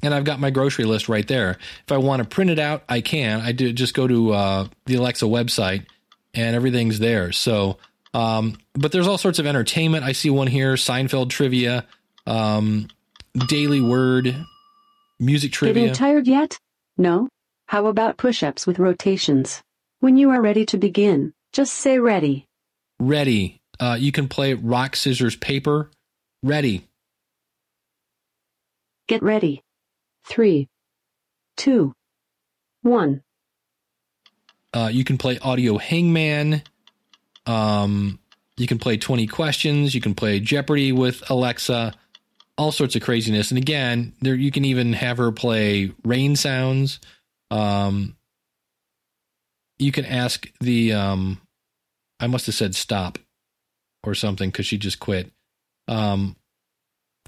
and 0.02 0.14
I've 0.14 0.24
got 0.24 0.40
my 0.40 0.50
grocery 0.50 0.84
list 0.84 1.08
right 1.08 1.26
there. 1.26 1.58
If 1.84 1.92
I 1.92 1.98
want 1.98 2.22
to 2.22 2.28
print 2.28 2.50
it 2.50 2.58
out, 2.58 2.82
I 2.88 3.00
can. 3.00 3.40
I 3.40 3.52
do 3.52 3.72
just 3.72 3.94
go 3.94 4.06
to 4.06 4.32
uh, 4.32 4.68
the 4.86 4.96
Alexa 4.96 5.26
website 5.26 5.86
and 6.34 6.56
everything's 6.56 6.98
there. 6.98 7.32
So, 7.32 7.78
um, 8.14 8.58
but 8.74 8.92
there's 8.92 9.06
all 9.06 9.18
sorts 9.18 9.38
of 9.38 9.46
entertainment. 9.46 10.04
I 10.04 10.12
see 10.12 10.30
one 10.30 10.46
here 10.46 10.74
Seinfeld 10.74 11.30
trivia, 11.30 11.86
um, 12.30 12.86
Daily 13.48 13.80
Word, 13.80 14.46
music 15.18 15.52
trivia. 15.52 15.82
Getting 15.82 15.94
tired 15.94 16.28
yet? 16.28 16.58
No? 16.96 17.28
How 17.66 17.86
about 17.86 18.16
push 18.16 18.42
ups 18.42 18.66
with 18.66 18.78
rotations? 18.78 19.62
When 19.98 20.16
you 20.16 20.30
are 20.30 20.40
ready 20.40 20.64
to 20.66 20.78
begin, 20.78 21.32
just 21.52 21.74
say 21.74 21.98
ready. 21.98 22.46
ready. 22.98 23.60
Uh, 23.78 23.96
you 23.98 24.12
can 24.12 24.28
play 24.28 24.54
rock, 24.54 24.94
scissors, 24.94 25.36
paper. 25.36 25.90
Ready. 26.42 26.86
Get 29.08 29.22
ready. 29.22 29.62
Three, 30.24 30.68
two, 31.56 31.92
one. 32.82 33.22
Uh, 34.72 34.90
you 34.92 35.02
can 35.02 35.18
play 35.18 35.38
audio 35.38 35.78
hangman. 35.78 36.62
Um, 37.46 38.20
you 38.56 38.66
can 38.66 38.78
play 38.78 38.96
20 38.98 39.26
questions. 39.26 39.94
You 39.94 40.00
can 40.00 40.14
play 40.14 40.38
Jeopardy 40.38 40.92
with 40.92 41.28
Alexa. 41.28 41.94
All 42.60 42.72
sorts 42.72 42.94
of 42.94 43.00
craziness. 43.00 43.50
And 43.50 43.56
again, 43.56 44.12
there 44.20 44.34
you 44.34 44.50
can 44.50 44.66
even 44.66 44.92
have 44.92 45.16
her 45.16 45.32
play 45.32 45.92
rain 46.04 46.36
sounds. 46.36 47.00
Um, 47.50 48.18
you 49.78 49.92
can 49.92 50.04
ask 50.04 50.46
the 50.60 50.92
um, 50.92 51.40
I 52.20 52.26
must 52.26 52.44
have 52.44 52.54
said 52.54 52.74
stop 52.74 53.18
or 54.04 54.14
something 54.14 54.50
because 54.50 54.66
she 54.66 54.76
just 54.76 55.00
quit. 55.00 55.32
Um, 55.88 56.36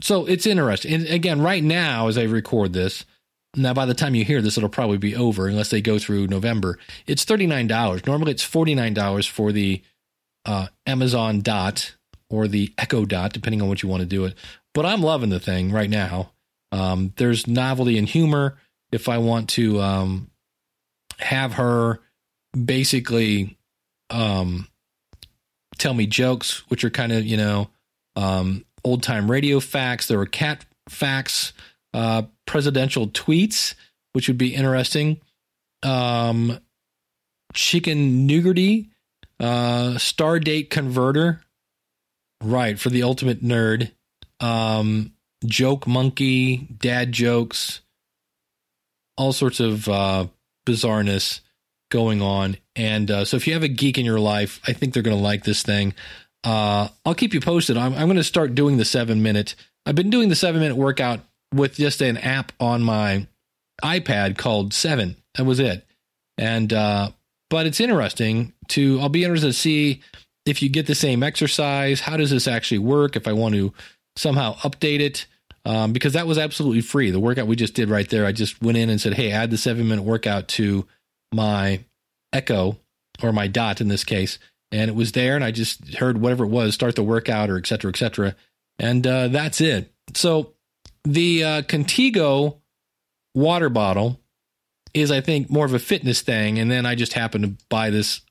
so 0.03 0.27
it's 0.27 0.47
interesting. 0.47 0.93
And 0.93 1.07
again, 1.07 1.41
right 1.41 1.65
now, 1.65 2.09
as 2.09 2.19
I 2.19 2.25
record 2.25 2.75
this, 2.75 3.07
now 3.57 3.73
by 3.73 3.87
the 3.87 3.95
time 3.95 4.15
you 4.15 4.27
hear 4.27 4.43
this, 4.43 4.59
it'll 4.59 4.69
probably 4.69 4.99
be 4.99 5.17
over 5.17 5.49
unless 5.49 5.71
they 5.71 5.81
go 5.81 5.99
through 5.99 6.27
November. 6.27 6.79
It's 7.07 7.25
thirty 7.25 7.47
nine 7.47 7.69
dollars. 7.69 8.05
Normally, 8.05 8.33
it's 8.33 8.45
forty 8.45 8.75
nine 8.75 8.93
dollars 8.93 9.27
for 9.27 9.51
the 9.51 9.81
uh, 10.45 10.67
Amazon 10.87 11.41
Dot 11.41 11.97
or 12.29 12.49
the 12.49 12.75
Echo 12.77 13.07
Dot, 13.07 13.33
depending 13.33 13.63
on 13.63 13.69
what 13.69 13.83
you 13.83 13.89
want 13.89 14.03
to 14.03 14.07
do 14.07 14.27
it. 14.27 14.35
But 14.75 14.87
I'm 14.87 15.03
loving 15.03 15.31
the 15.31 15.41
thing 15.41 15.71
right 15.71 15.91
now. 15.91 16.33
Um, 16.71 17.13
there's 17.17 17.47
novelty 17.47 17.99
and 17.99 18.09
humor. 18.09 18.57
If 18.91 19.09
I 19.09 19.19
want 19.19 19.51
to 19.51 19.81
um, 19.81 20.31
have 21.19 21.55
her 21.55 22.01
basically 22.53 23.59
um, 24.11 24.69
tell 25.79 25.95
me 25.95 26.07
jokes, 26.07 26.63
which 26.69 26.85
are 26.85 26.91
kind 26.91 27.13
of 27.13 27.25
you 27.25 27.37
know 27.37 27.69
um, 28.17 28.65
old 28.85 29.03
time 29.03 29.31
radio 29.31 29.61
facts. 29.61 30.07
There 30.07 30.19
were 30.19 30.27
cat 30.27 30.65
facts, 30.89 31.53
uh, 31.95 32.23
presidential 32.47 33.09
tweets. 33.09 33.75
which 34.13 34.29
would 34.29 34.39
be 34.39 34.55
interesting. 34.55 35.21
Um, 35.83 36.61
chicken 37.55 38.29
nougaty, 38.29 38.91
uh, 39.41 39.99
star 39.99 40.39
date 40.39 40.71
converter, 40.71 41.43
right 42.43 42.79
for 42.79 42.91
the 42.91 43.03
ultimate 43.03 43.43
nerd. 43.43 43.91
Um, 44.43 45.13
joke 45.45 45.87
monkey, 45.87 46.57
dad 46.57 47.13
jokes, 47.13 47.81
all 49.17 49.33
sorts 49.33 49.61
of 49.61 49.89
uh, 49.89 50.27
bizarreness 50.67 51.41
going 51.91 52.23
on. 52.23 52.57
And 52.75 53.11
uh, 53.11 53.25
so, 53.25 53.37
if 53.37 53.47
you 53.47 53.55
have 53.55 53.63
a 53.63 53.69
geek 53.69 53.99
in 53.99 54.05
your 54.05 54.21
life, 54.21 54.61
I 54.67 54.73
think 54.73 54.95
they're 54.95 55.03
going 55.03 55.17
to 55.17 55.23
like 55.23 55.45
this 55.45 55.63
thing. 55.63 55.95
Uh, 56.45 56.89
I'll 57.05 57.15
keep 57.15 57.35
you 57.35 57.41
posted. 57.41 57.77
I'm, 57.77 57.95
I'm 57.95 58.07
going 58.07 58.17
to 58.17 58.25
start 58.25 58.55
doing 58.55 58.77
the 58.77 58.85
seven 58.85 59.23
minute. 59.23 59.55
I've 59.87 59.95
been 59.95 60.11
doing 60.11 60.29
the 60.29 60.35
seven 60.35 60.61
minute 60.61 60.77
workout 60.77 61.21
with 61.55 61.75
just 61.75 62.01
an 62.01 62.17
app 62.19 62.53
on 62.59 62.83
my 62.83 63.27
iPad 63.85 64.39
called 64.39 64.73
Seven. 64.73 65.17
That 65.35 65.45
was 65.45 65.61
it. 65.61 65.87
And 66.39 66.73
uh, 66.73 67.11
but 67.51 67.67
it's 67.67 67.81
interesting 67.81 68.53
to. 68.69 69.01
I'll 69.01 69.09
be 69.09 69.25
interested 69.25 69.49
to 69.49 69.53
see 69.53 70.01
if 70.47 70.63
you 70.63 70.69
get 70.69 70.87
the 70.87 70.95
same 70.95 71.23
exercise. 71.23 72.01
How 72.01 72.17
does 72.17 72.31
this 72.31 72.49
actually 72.49 72.79
work? 72.79 73.17
If 73.17 73.29
I 73.29 73.33
want 73.33 73.55
to 73.55 73.73
somehow 74.17 74.55
update 74.57 75.01
it. 75.01 75.27
Um, 75.65 75.93
because 75.93 76.15
that 76.15 76.27
was 76.27 76.39
absolutely 76.39 76.81
free. 76.81 77.13
The 77.13 77.21
workout 77.21 77.47
we 77.47 77.55
just 77.55 77.75
did 77.75 77.89
right 77.89 78.09
there, 78.09 78.27
I 78.27 78.33
just 78.33 78.61
went 78.61 78.79
in 78.79 78.91
and 78.91 79.01
said, 79.01 79.15
"Hey, 79.15 79.31
add 79.31 79.53
the 79.53 79.57
seven 79.57 79.87
minute 79.87 80.03
workout 80.03 80.49
to 80.49 80.89
my 81.33 81.85
Echo 82.33 82.79
or 83.23 83.33
my 83.33 83.47
Dot 83.47 83.81
in 83.81 83.87
this 83.87 84.03
case," 84.03 84.41
and 84.73 84.91
it 84.91 84.97
was 84.97 85.13
there, 85.13 85.37
and 85.37 85.45
I 85.45 85.53
just 85.53 85.95
heard 85.95 86.21
whatever 86.21 86.45
it 86.45 86.49
was, 86.49 86.75
start 86.75 86.97
the 86.97 87.05
workout 87.05 87.49
or 87.49 87.59
et 87.59 87.67
cetera, 87.69 87.91
et 87.91 87.97
cetera, 87.97 88.35
and 88.81 89.07
uh, 89.07 89.29
that's 89.29 89.61
it. 89.61 89.93
So 90.15 90.55
the 91.05 91.45
uh, 91.45 91.63
Contigo 91.63 92.59
water 93.33 93.69
bottle 93.69 94.21
is, 94.95 95.13
I 95.13 95.21
think, 95.21 95.49
more 95.49 95.65
of 95.65 95.75
a 95.75 95.79
fitness 95.79 96.23
thing, 96.23 96.59
and 96.59 96.73
then 96.73 96.87
I 96.87 96.97
just 96.97 97.13
happened 97.13 97.45
to 97.45 97.65
buy 97.69 97.91
this 97.91 98.23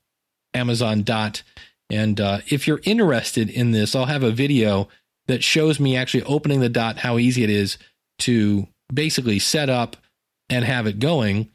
Amazon 0.52 1.02
Dot. 1.02 1.42
And 1.88 2.20
uh, 2.20 2.40
if 2.46 2.66
you're 2.66 2.80
interested 2.84 3.48
in 3.48 3.72
this, 3.72 3.94
I'll 3.94 4.04
have 4.04 4.22
a 4.22 4.30
video 4.30 4.88
that 5.28 5.44
shows 5.44 5.78
me 5.78 5.96
actually 5.96 6.24
opening 6.24 6.60
the 6.60 6.68
dot, 6.68 6.98
how 6.98 7.18
easy 7.18 7.44
it 7.44 7.50
is 7.50 7.78
to 8.20 8.66
basically 8.92 9.38
set 9.38 9.70
up 9.70 9.96
and 10.48 10.64
have 10.64 10.86
it 10.86 10.98
going. 10.98 11.50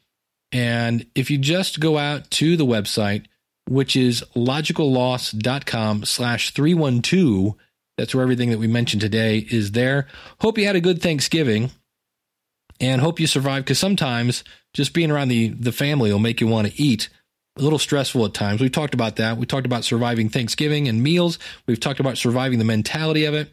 And 0.52 1.06
if 1.14 1.30
you 1.30 1.38
just 1.38 1.80
go 1.80 1.98
out 1.98 2.30
to 2.32 2.56
the 2.56 2.66
website, 2.66 3.26
which 3.68 3.96
is 3.96 4.24
logicalloss.com 4.34 6.04
slash 6.04 6.52
312, 6.52 7.54
that's 7.96 8.14
where 8.14 8.22
everything 8.22 8.50
that 8.50 8.58
we 8.58 8.66
mentioned 8.66 9.02
today 9.02 9.38
is 9.50 9.72
there. 9.72 10.06
Hope 10.40 10.56
you 10.56 10.66
had 10.66 10.76
a 10.76 10.80
good 10.80 11.02
Thanksgiving 11.02 11.70
and 12.80 13.00
hope 13.00 13.20
you 13.20 13.26
survived 13.26 13.66
because 13.66 13.78
sometimes 13.78 14.44
just 14.72 14.94
being 14.94 15.10
around 15.10 15.28
the, 15.28 15.48
the 15.48 15.72
family 15.72 16.12
will 16.12 16.18
make 16.18 16.40
you 16.40 16.46
want 16.46 16.68
to 16.68 16.82
eat. 16.82 17.08
A 17.56 17.62
little 17.62 17.80
stressful 17.80 18.24
at 18.24 18.34
times. 18.34 18.60
We've 18.60 18.70
talked 18.70 18.94
about 18.94 19.16
that. 19.16 19.36
We 19.36 19.44
talked 19.44 19.66
about 19.66 19.82
surviving 19.82 20.28
Thanksgiving 20.28 20.86
and 20.86 21.02
meals. 21.02 21.40
We've 21.66 21.80
talked 21.80 21.98
about 21.98 22.16
surviving 22.16 22.60
the 22.60 22.64
mentality 22.64 23.24
of 23.24 23.34
it. 23.34 23.52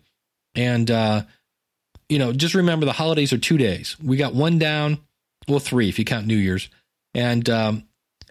And, 0.56 0.90
uh, 0.90 1.24
you 2.10 2.20
know, 2.20 2.34
just 2.34 2.56
remember 2.56 2.86
the 2.86 2.94
holidays 2.94 3.34
are 3.34 3.38
two 3.38 3.58
days. 3.58 3.98
We 4.02 4.18
got 4.18 4.34
one 4.34 4.58
down, 4.60 5.00
well, 5.48 5.60
three 5.60 5.90
if 5.90 6.00
you 6.00 6.06
count 6.06 6.28
New 6.28 6.38
Year's. 6.38 6.70
And 7.14 7.50
um, 7.50 7.84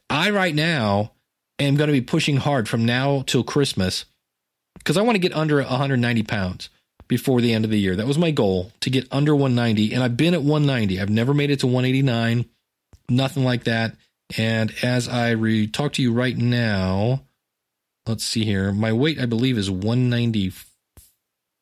I, 0.09 0.31
right 0.31 0.55
now, 0.55 1.13
am 1.59 1.77
going 1.77 1.89
to 1.89 1.93
be 1.93 2.01
pushing 2.01 2.37
hard 2.37 2.69
from 2.69 2.85
now 2.85 3.23
till 3.27 3.45
Christmas 3.45 4.05
because 4.79 4.97
I 4.97 5.03
want 5.03 5.17
to 5.17 5.21
get 5.21 5.35
under 5.35 5.57
190 5.57 6.23
pounds 6.25 6.69
before 7.09 7.41
the 7.41 7.53
end 7.53 7.65
of 7.65 7.71
the 7.71 7.79
year. 7.79 7.97
That 7.97 8.07
was 8.07 8.19
my 8.19 8.31
goal 8.31 8.73
to 8.81 8.91
get 8.91 9.09
under 9.11 9.35
190. 9.35 9.95
And 9.95 10.03
I've 10.03 10.17
been 10.17 10.35
at 10.35 10.43
190. 10.43 11.01
I've 11.01 11.11
never 11.11 11.35
made 11.35 11.51
it 11.51 11.61
to 11.61 11.67
189, 11.67 12.47
nothing 13.09 13.45
like 13.45 13.65
that. 13.65 13.97
And 14.39 14.73
as 14.83 15.09
I 15.09 15.31
re- 15.31 15.67
talk 15.67 15.93
to 15.95 16.03
you 16.03 16.13
right 16.13 16.37
now, 16.37 17.23
let's 18.07 18.25
see 18.25 18.45
here. 18.45 18.73
My 18.73 18.93
weight, 18.93 19.19
I 19.19 19.27
believe, 19.27 19.59
is 19.59 19.71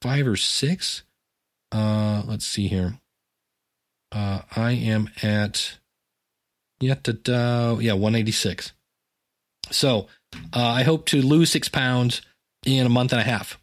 195 0.04 0.32
or 0.32 0.36
6. 0.36 1.02
Uh, 1.70 2.22
let's 2.26 2.46
see 2.46 2.68
here. 2.68 2.98
Uh, 4.10 4.42
I 4.54 4.72
am 4.72 5.08
at 5.22 5.78
yeah, 6.80 6.96
da, 7.02 7.78
yeah, 7.78 7.92
186. 7.92 8.72
So 9.70 10.08
uh, 10.52 10.60
I 10.60 10.82
hope 10.82 11.06
to 11.06 11.22
lose 11.22 11.50
six 11.50 11.68
pounds 11.68 12.22
in 12.66 12.84
a 12.84 12.90
month 12.90 13.12
and 13.12 13.20
a 13.20 13.24
half. 13.24 13.58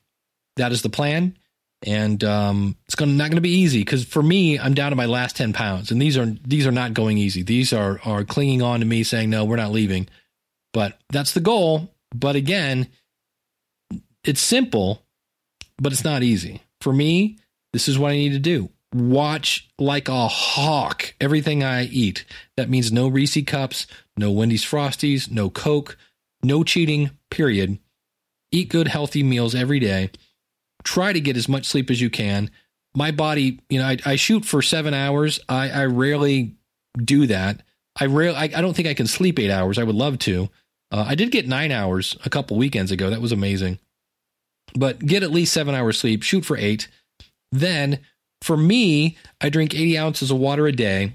That 0.56 0.72
is 0.72 0.82
the 0.82 0.90
plan, 0.90 1.38
and 1.86 2.24
um, 2.24 2.76
it's 2.86 2.96
going 2.96 3.16
not 3.16 3.30
going 3.30 3.38
to 3.38 3.42
be 3.42 3.60
easy 3.60 3.80
because 3.80 4.04
for 4.04 4.24
me, 4.24 4.60
I'm 4.60 4.74
down 4.74 4.92
to 4.92 4.96
my 4.96 5.06
last 5.06 5.38
10 5.38 5.54
pounds, 5.54 5.92
and 5.92 6.02
these 6.02 6.18
are 6.18 6.26
these 6.26 6.66
are 6.66 6.72
not 6.72 6.94
going 6.94 7.18
easy. 7.18 7.44
These 7.44 7.72
are 7.72 8.00
are 8.04 8.24
clinging 8.24 8.62
on 8.62 8.80
to 8.80 8.86
me, 8.86 9.04
saying 9.04 9.30
no, 9.30 9.46
we're 9.46 9.56
not 9.56 9.72
leaving. 9.72 10.08
But 10.74 10.98
that's 11.10 11.34
the 11.34 11.40
goal. 11.40 11.94
But 12.14 12.36
again, 12.36 12.88
it's 14.24 14.42
simple, 14.42 15.04
but 15.80 15.92
it's 15.92 16.04
not 16.04 16.24
easy. 16.24 16.62
For 16.82 16.94
me, 16.94 17.38
this 17.74 17.88
is 17.88 17.98
what 17.98 18.12
I 18.12 18.18
need 18.18 18.34
to 18.34 18.40
do. 18.40 18.70
Watch 18.94 19.70
like 19.78 20.08
a 20.10 20.28
hawk 20.28 21.14
everything 21.22 21.64
I 21.64 21.84
eat. 21.86 22.26
That 22.58 22.70
means 22.70 22.92
no 22.92 23.08
Reese 23.08 23.44
cups, 23.46 23.86
no 24.18 24.32
Wendy's 24.32 24.66
Frosties, 24.66 25.30
no 25.30 25.50
Coke, 25.50 25.98
no 26.42 26.64
cheating, 26.64 27.12
period. 27.30 27.78
Eat 28.52 28.70
good, 28.70 28.88
healthy 28.88 29.22
meals 29.22 29.54
every 29.54 29.80
day. 29.80 30.10
Try 30.84 31.14
to 31.14 31.20
get 31.20 31.38
as 31.38 31.48
much 31.48 31.66
sleep 31.66 31.92
as 31.92 32.02
you 32.02 32.10
can. 32.10 32.50
My 32.96 33.12
body, 33.12 33.60
you 33.70 33.80
know, 33.80 33.86
I, 33.86 33.98
I 34.06 34.16
shoot 34.16 34.46
for 34.46 34.62
seven 34.64 34.96
hours. 34.96 35.40
I, 35.48 35.70
I 35.70 35.86
rarely 35.86 36.56
do 36.98 37.28
that. 37.28 37.62
I 38.00 38.08
rarely, 38.08 38.36
I, 38.36 38.44
I 38.44 38.62
don't 38.62 38.74
think 38.74 38.88
I 38.88 38.96
can 38.96 39.06
sleep 39.06 39.38
eight 39.38 39.52
hours. 39.52 39.78
I 39.78 39.84
would 39.84 39.96
love 39.96 40.18
to. 40.20 40.50
Uh, 40.92 41.06
I 41.08 41.14
did 41.14 41.32
get 41.32 41.48
nine 41.48 41.72
hours 41.72 42.18
a 42.26 42.30
couple 42.30 42.58
weekends 42.58 42.92
ago. 42.92 43.12
That 43.12 43.22
was 43.22 43.32
amazing. 43.32 43.78
But 44.76 45.00
get 45.00 45.24
at 45.24 45.32
least 45.32 45.54
seven 45.54 45.76
hours 45.76 46.00
sleep. 46.00 46.24
Shoot 46.24 46.46
for 46.46 46.58
eight. 46.58 46.88
Then 47.52 48.00
for 48.42 48.58
me, 48.58 49.18
I 49.42 49.50
drink 49.50 49.74
80 49.74 49.98
ounces 49.98 50.32
of 50.32 50.38
water 50.38 50.68
a 50.68 50.72
day 50.72 51.14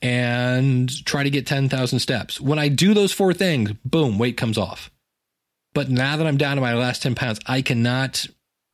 and 0.00 1.04
try 1.04 1.22
to 1.22 1.30
get 1.30 1.46
10,000 1.46 1.98
steps. 1.98 2.40
When 2.40 2.58
I 2.58 2.68
do 2.68 2.94
those 2.94 3.12
four 3.12 3.32
things, 3.32 3.72
boom, 3.84 4.18
weight 4.18 4.36
comes 4.36 4.58
off. 4.58 4.90
But 5.74 5.88
now 5.88 6.16
that 6.16 6.26
I'm 6.26 6.36
down 6.36 6.56
to 6.56 6.62
my 6.62 6.74
last 6.74 7.02
10 7.02 7.14
pounds, 7.14 7.40
I 7.46 7.62
cannot 7.62 8.26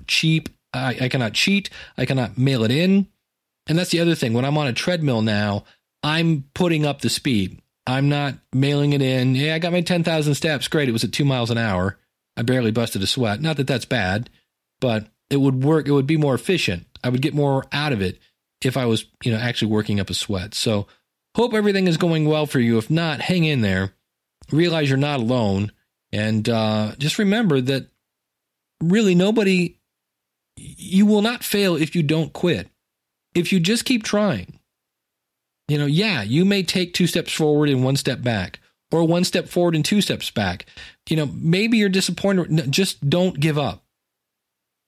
cheap, 0.06 0.48
I, 0.72 0.96
I 1.02 1.08
cannot 1.08 1.34
cheat, 1.34 1.70
I 1.96 2.06
cannot 2.06 2.38
mail 2.38 2.64
it 2.64 2.70
in. 2.70 3.08
And 3.68 3.78
that's 3.78 3.90
the 3.90 4.00
other 4.00 4.14
thing. 4.14 4.32
When 4.32 4.44
I'm 4.44 4.56
on 4.56 4.66
a 4.66 4.72
treadmill 4.72 5.22
now, 5.22 5.64
I'm 6.02 6.44
putting 6.54 6.86
up 6.86 7.02
the 7.02 7.10
speed. 7.10 7.60
I'm 7.86 8.08
not 8.08 8.34
mailing 8.52 8.92
it 8.92 9.02
in. 9.02 9.34
Yeah, 9.34 9.54
I 9.54 9.58
got 9.58 9.72
my 9.72 9.80
10,000 9.80 10.34
steps. 10.34 10.68
Great. 10.68 10.88
It 10.88 10.92
was 10.92 11.04
at 11.04 11.12
two 11.12 11.24
miles 11.24 11.50
an 11.50 11.58
hour. 11.58 11.98
I 12.38 12.42
barely 12.42 12.70
busted 12.70 13.02
a 13.02 13.06
sweat. 13.06 13.42
Not 13.42 13.56
that 13.56 13.66
that's 13.66 13.84
bad, 13.84 14.30
but 14.80 15.08
it 15.28 15.38
would 15.38 15.64
work. 15.64 15.88
It 15.88 15.92
would 15.92 16.06
be 16.06 16.16
more 16.16 16.34
efficient. 16.34 16.86
I 17.02 17.08
would 17.08 17.20
get 17.20 17.34
more 17.34 17.64
out 17.72 17.92
of 17.92 18.00
it 18.00 18.20
if 18.62 18.76
I 18.76 18.86
was, 18.86 19.06
you 19.24 19.32
know, 19.32 19.38
actually 19.38 19.72
working 19.72 19.98
up 19.98 20.08
a 20.08 20.14
sweat. 20.14 20.54
So 20.54 20.86
hope 21.34 21.52
everything 21.52 21.88
is 21.88 21.96
going 21.96 22.26
well 22.26 22.46
for 22.46 22.60
you. 22.60 22.78
If 22.78 22.90
not, 22.90 23.20
hang 23.20 23.44
in 23.44 23.60
there. 23.60 23.92
Realize 24.52 24.88
you're 24.88 24.98
not 24.98 25.20
alone. 25.20 25.72
And 26.12 26.48
uh, 26.48 26.92
just 26.96 27.18
remember 27.18 27.60
that 27.60 27.88
really 28.80 29.16
nobody, 29.16 29.78
you 30.56 31.06
will 31.06 31.22
not 31.22 31.44
fail 31.44 31.74
if 31.74 31.96
you 31.96 32.04
don't 32.04 32.32
quit. 32.32 32.68
If 33.34 33.52
you 33.52 33.60
just 33.60 33.84
keep 33.84 34.04
trying, 34.04 34.58
you 35.68 35.76
know, 35.76 35.86
yeah, 35.86 36.22
you 36.22 36.44
may 36.44 36.62
take 36.62 36.94
two 36.94 37.06
steps 37.06 37.32
forward 37.32 37.68
and 37.68 37.84
one 37.84 37.96
step 37.96 38.22
back, 38.22 38.60
or 38.90 39.04
one 39.04 39.24
step 39.24 39.48
forward 39.48 39.74
and 39.74 39.84
two 39.84 40.00
steps 40.00 40.30
back. 40.30 40.66
You 41.08 41.16
know, 41.16 41.30
maybe 41.34 41.78
you're 41.78 41.88
disappointed. 41.88 42.70
Just 42.70 43.08
don't 43.08 43.38
give 43.38 43.58
up. 43.58 43.82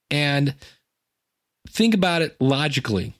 And 0.09 0.55
think 1.69 1.93
about 1.93 2.21
it 2.21 2.35
logically. 2.39 3.13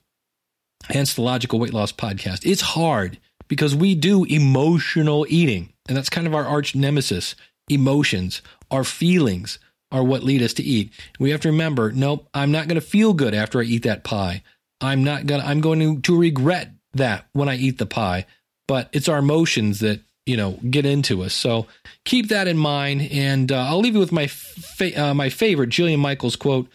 Hence 0.88 1.14
the 1.14 1.22
Logical 1.22 1.58
Weight 1.58 1.72
Loss 1.72 1.92
Podcast. 1.92 2.44
It's 2.44 2.60
hard 2.60 3.18
because 3.48 3.74
we 3.74 3.94
do 3.94 4.24
emotional 4.24 5.26
eating, 5.28 5.72
and 5.88 5.96
that's 5.96 6.10
kind 6.10 6.26
of 6.26 6.34
our 6.34 6.44
arch 6.44 6.74
nemesis. 6.74 7.34
Emotions, 7.68 8.42
our 8.70 8.82
feelings 8.82 9.58
are 9.92 10.02
what 10.02 10.24
lead 10.24 10.42
us 10.42 10.54
to 10.54 10.62
eat. 10.62 10.90
We 11.20 11.30
have 11.30 11.40
to 11.42 11.50
remember, 11.50 11.92
nope, 11.92 12.28
I'm 12.34 12.50
not 12.50 12.66
going 12.66 12.80
to 12.80 12.86
feel 12.86 13.12
good 13.12 13.34
after 13.34 13.60
I 13.60 13.64
eat 13.64 13.84
that 13.84 14.02
pie. 14.02 14.42
I'm 14.80 15.04
not 15.04 15.26
going 15.26 15.40
to, 15.40 15.46
I'm 15.46 15.60
going 15.60 15.78
to, 15.78 16.00
to 16.00 16.18
regret 16.18 16.72
that 16.94 17.26
when 17.32 17.48
I 17.48 17.56
eat 17.56 17.78
the 17.78 17.86
pie. 17.86 18.26
But 18.66 18.88
it's 18.92 19.08
our 19.08 19.18
emotions 19.18 19.80
that, 19.80 20.00
you 20.26 20.36
know, 20.36 20.58
get 20.70 20.86
into 20.86 21.22
us. 21.22 21.34
So 21.34 21.66
keep 22.04 22.28
that 22.28 22.48
in 22.48 22.56
mind. 22.56 23.08
And 23.10 23.50
uh, 23.50 23.66
I'll 23.66 23.80
leave 23.80 23.94
you 23.94 24.00
with 24.00 24.12
my, 24.12 24.26
fa- 24.26 25.08
uh, 25.08 25.14
my 25.14 25.28
favorite 25.28 25.70
Jillian 25.70 25.98
Michaels 25.98 26.36
quote 26.36 26.68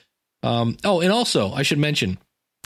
um, 0.43 0.77
oh, 0.83 1.01
and 1.01 1.11
also, 1.11 1.51
I 1.51 1.63
should 1.63 1.79
mention 1.79 2.17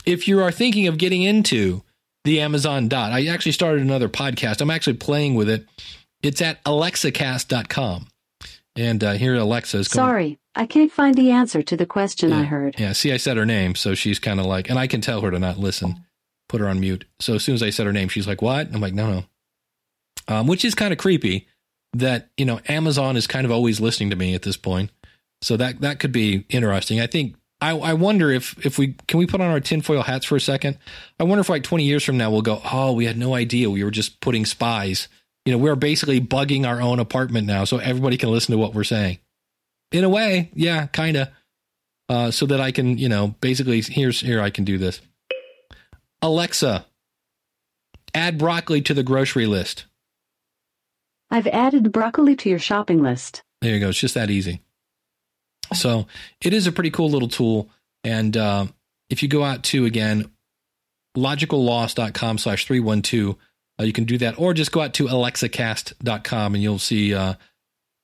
if 0.04 0.28
you 0.28 0.40
are 0.40 0.52
thinking 0.52 0.86
of 0.86 0.98
getting 0.98 1.22
into 1.22 1.82
the 2.24 2.40
Amazon 2.40 2.88
Dot, 2.88 3.12
I 3.12 3.26
actually 3.26 3.52
started 3.52 3.82
another 3.82 4.08
podcast. 4.08 4.60
I'm 4.60 4.70
actually 4.70 4.94
playing 4.94 5.34
with 5.34 5.48
it. 5.48 5.66
It's 6.22 6.40
at 6.40 6.62
alexacast.com. 6.64 8.06
And 8.76 9.04
uh, 9.04 9.12
here 9.12 9.34
Alexa 9.34 9.78
is 9.78 9.88
going. 9.88 10.06
Sorry, 10.06 10.38
I 10.54 10.66
can't 10.66 10.92
find 10.92 11.14
the 11.14 11.30
answer 11.30 11.62
to 11.62 11.76
the 11.76 11.84
question 11.84 12.30
yeah, 12.30 12.38
I 12.38 12.42
heard. 12.44 12.78
Yeah, 12.78 12.92
see, 12.92 13.12
I 13.12 13.18
said 13.18 13.36
her 13.36 13.44
name, 13.44 13.74
so 13.74 13.94
she's 13.94 14.18
kind 14.18 14.40
of 14.40 14.46
like, 14.46 14.70
and 14.70 14.78
I 14.78 14.86
can 14.86 15.00
tell 15.00 15.20
her 15.20 15.30
to 15.30 15.38
not 15.38 15.58
listen. 15.58 16.04
put 16.48 16.60
her 16.60 16.68
on 16.68 16.80
mute. 16.80 17.04
So 17.20 17.34
as 17.34 17.44
soon 17.44 17.54
as 17.54 17.62
I 17.62 17.70
said 17.70 17.86
her 17.86 17.92
name, 17.92 18.08
she's 18.08 18.26
like, 18.26 18.40
"What?" 18.40 18.72
I'm 18.72 18.80
like, 18.80 18.94
"No, 18.94 19.10
no." 19.10 19.24
Um, 20.28 20.46
which 20.46 20.64
is 20.64 20.74
kind 20.74 20.92
of 20.92 20.98
creepy 20.98 21.48
that 21.94 22.30
you 22.36 22.44
know 22.44 22.60
Amazon 22.68 23.16
is 23.16 23.26
kind 23.26 23.44
of 23.44 23.50
always 23.50 23.80
listening 23.80 24.10
to 24.10 24.16
me 24.16 24.34
at 24.34 24.42
this 24.42 24.56
point. 24.56 24.90
So 25.42 25.56
that 25.56 25.80
that 25.80 25.98
could 25.98 26.12
be 26.12 26.46
interesting. 26.48 27.00
I 27.00 27.06
think 27.06 27.36
I, 27.60 27.76
I 27.76 27.92
wonder 27.94 28.30
if 28.30 28.64
if 28.64 28.78
we 28.78 28.94
can 29.06 29.18
we 29.18 29.26
put 29.26 29.40
on 29.40 29.50
our 29.50 29.60
tinfoil 29.60 30.02
hats 30.02 30.26
for 30.26 30.36
a 30.36 30.40
second. 30.40 30.78
I 31.18 31.24
wonder 31.24 31.40
if 31.40 31.48
like 31.48 31.62
20 31.62 31.84
years 31.84 32.04
from 32.04 32.16
now 32.16 32.30
we'll 32.30 32.42
go, 32.42 32.60
oh, 32.72 32.92
we 32.92 33.06
had 33.06 33.16
no 33.16 33.34
idea 33.34 33.70
we 33.70 33.84
were 33.84 33.90
just 33.90 34.20
putting 34.20 34.44
spies. 34.44 35.08
You 35.44 35.52
know, 35.52 35.58
we're 35.58 35.74
basically 35.74 36.20
bugging 36.20 36.66
our 36.66 36.80
own 36.80 37.00
apartment 37.00 37.46
now, 37.46 37.64
so 37.64 37.78
everybody 37.78 38.16
can 38.16 38.30
listen 38.30 38.52
to 38.52 38.58
what 38.58 38.74
we're 38.74 38.84
saying. 38.84 39.18
In 39.90 40.04
a 40.04 40.08
way, 40.08 40.50
yeah, 40.54 40.86
kind 40.86 41.16
of. 41.16 41.28
Uh, 42.08 42.30
so 42.30 42.44
that 42.46 42.60
I 42.60 42.72
can, 42.72 42.98
you 42.98 43.08
know, 43.08 43.34
basically 43.40 43.80
here's 43.80 44.20
here 44.20 44.40
I 44.40 44.50
can 44.50 44.64
do 44.64 44.76
this. 44.76 45.00
Alexa, 46.20 46.84
add 48.14 48.38
broccoli 48.38 48.82
to 48.82 48.92
the 48.92 49.02
grocery 49.02 49.46
list. 49.46 49.86
I've 51.32 51.46
added 51.46 51.90
broccoli 51.90 52.36
to 52.36 52.50
your 52.50 52.58
shopping 52.58 53.02
list. 53.02 53.42
There 53.62 53.72
you 53.72 53.80
go. 53.80 53.88
It's 53.88 53.98
just 53.98 54.14
that 54.14 54.30
easy. 54.30 54.60
So 55.72 56.06
it 56.42 56.52
is 56.52 56.66
a 56.66 56.72
pretty 56.72 56.90
cool 56.90 57.08
little 57.08 57.28
tool. 57.28 57.70
And 58.04 58.36
uh, 58.36 58.66
if 59.08 59.22
you 59.22 59.30
go 59.30 59.42
out 59.42 59.64
to, 59.64 59.86
again, 59.86 60.30
logicalloss.com 61.16 62.36
slash 62.36 62.66
312, 62.66 63.36
uh, 63.80 63.84
you 63.84 63.94
can 63.94 64.04
do 64.04 64.18
that. 64.18 64.38
Or 64.38 64.52
just 64.52 64.72
go 64.72 64.82
out 64.82 64.92
to 64.94 65.06
alexacast.com 65.06 66.54
and 66.54 66.62
you'll 66.62 66.78
see 66.78 67.14
uh, 67.14 67.34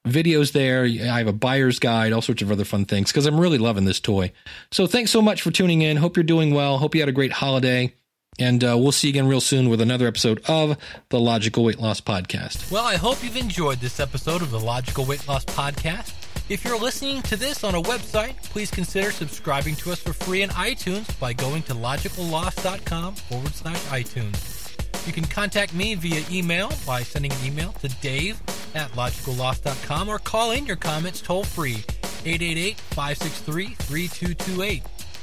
videos 0.06 0.52
there. 0.52 0.84
I 0.84 1.18
have 1.18 1.26
a 1.26 1.32
buyer's 1.34 1.78
guide, 1.78 2.14
all 2.14 2.22
sorts 2.22 2.40
of 2.40 2.50
other 2.50 2.64
fun 2.64 2.86
things 2.86 3.10
because 3.12 3.26
I'm 3.26 3.38
really 3.38 3.58
loving 3.58 3.84
this 3.84 4.00
toy. 4.00 4.32
So 4.72 4.86
thanks 4.86 5.10
so 5.10 5.20
much 5.20 5.42
for 5.42 5.50
tuning 5.50 5.82
in. 5.82 5.98
Hope 5.98 6.16
you're 6.16 6.24
doing 6.24 6.54
well. 6.54 6.78
Hope 6.78 6.94
you 6.94 7.02
had 7.02 7.10
a 7.10 7.12
great 7.12 7.32
holiday. 7.32 7.92
And 8.38 8.62
uh, 8.62 8.76
we'll 8.78 8.92
see 8.92 9.08
you 9.08 9.12
again 9.12 9.26
real 9.26 9.40
soon 9.40 9.68
with 9.68 9.80
another 9.80 10.06
episode 10.06 10.40
of 10.48 10.76
the 11.08 11.18
Logical 11.18 11.64
Weight 11.64 11.80
Loss 11.80 12.02
Podcast. 12.02 12.70
Well, 12.70 12.84
I 12.84 12.96
hope 12.96 13.22
you've 13.24 13.36
enjoyed 13.36 13.80
this 13.80 13.98
episode 13.98 14.42
of 14.42 14.50
the 14.50 14.60
Logical 14.60 15.04
Weight 15.04 15.26
Loss 15.26 15.46
Podcast. 15.46 16.14
If 16.48 16.64
you're 16.64 16.78
listening 16.78 17.20
to 17.22 17.36
this 17.36 17.62
on 17.62 17.74
a 17.74 17.82
website, 17.82 18.42
please 18.44 18.70
consider 18.70 19.10
subscribing 19.10 19.74
to 19.76 19.92
us 19.92 20.00
for 20.00 20.12
free 20.12 20.42
in 20.42 20.50
iTunes 20.50 21.18
by 21.20 21.32
going 21.32 21.62
to 21.64 21.74
logicalloss.com 21.74 23.16
forward 23.16 23.54
slash 23.54 23.80
iTunes. 23.86 25.06
You 25.06 25.12
can 25.12 25.24
contact 25.24 25.74
me 25.74 25.94
via 25.94 26.22
email 26.30 26.70
by 26.86 27.02
sending 27.02 27.32
an 27.32 27.44
email 27.44 27.72
to 27.72 27.88
dave 28.00 28.40
at 28.74 28.90
logicalloss.com 28.92 30.08
or 30.08 30.18
call 30.18 30.52
in 30.52 30.64
your 30.64 30.76
comments 30.76 31.20
toll 31.20 31.44
free 31.44 31.84
888 32.24 32.78
563 32.80 33.66
3228. 33.74 34.82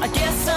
I 0.00 0.06
guess 0.06 0.47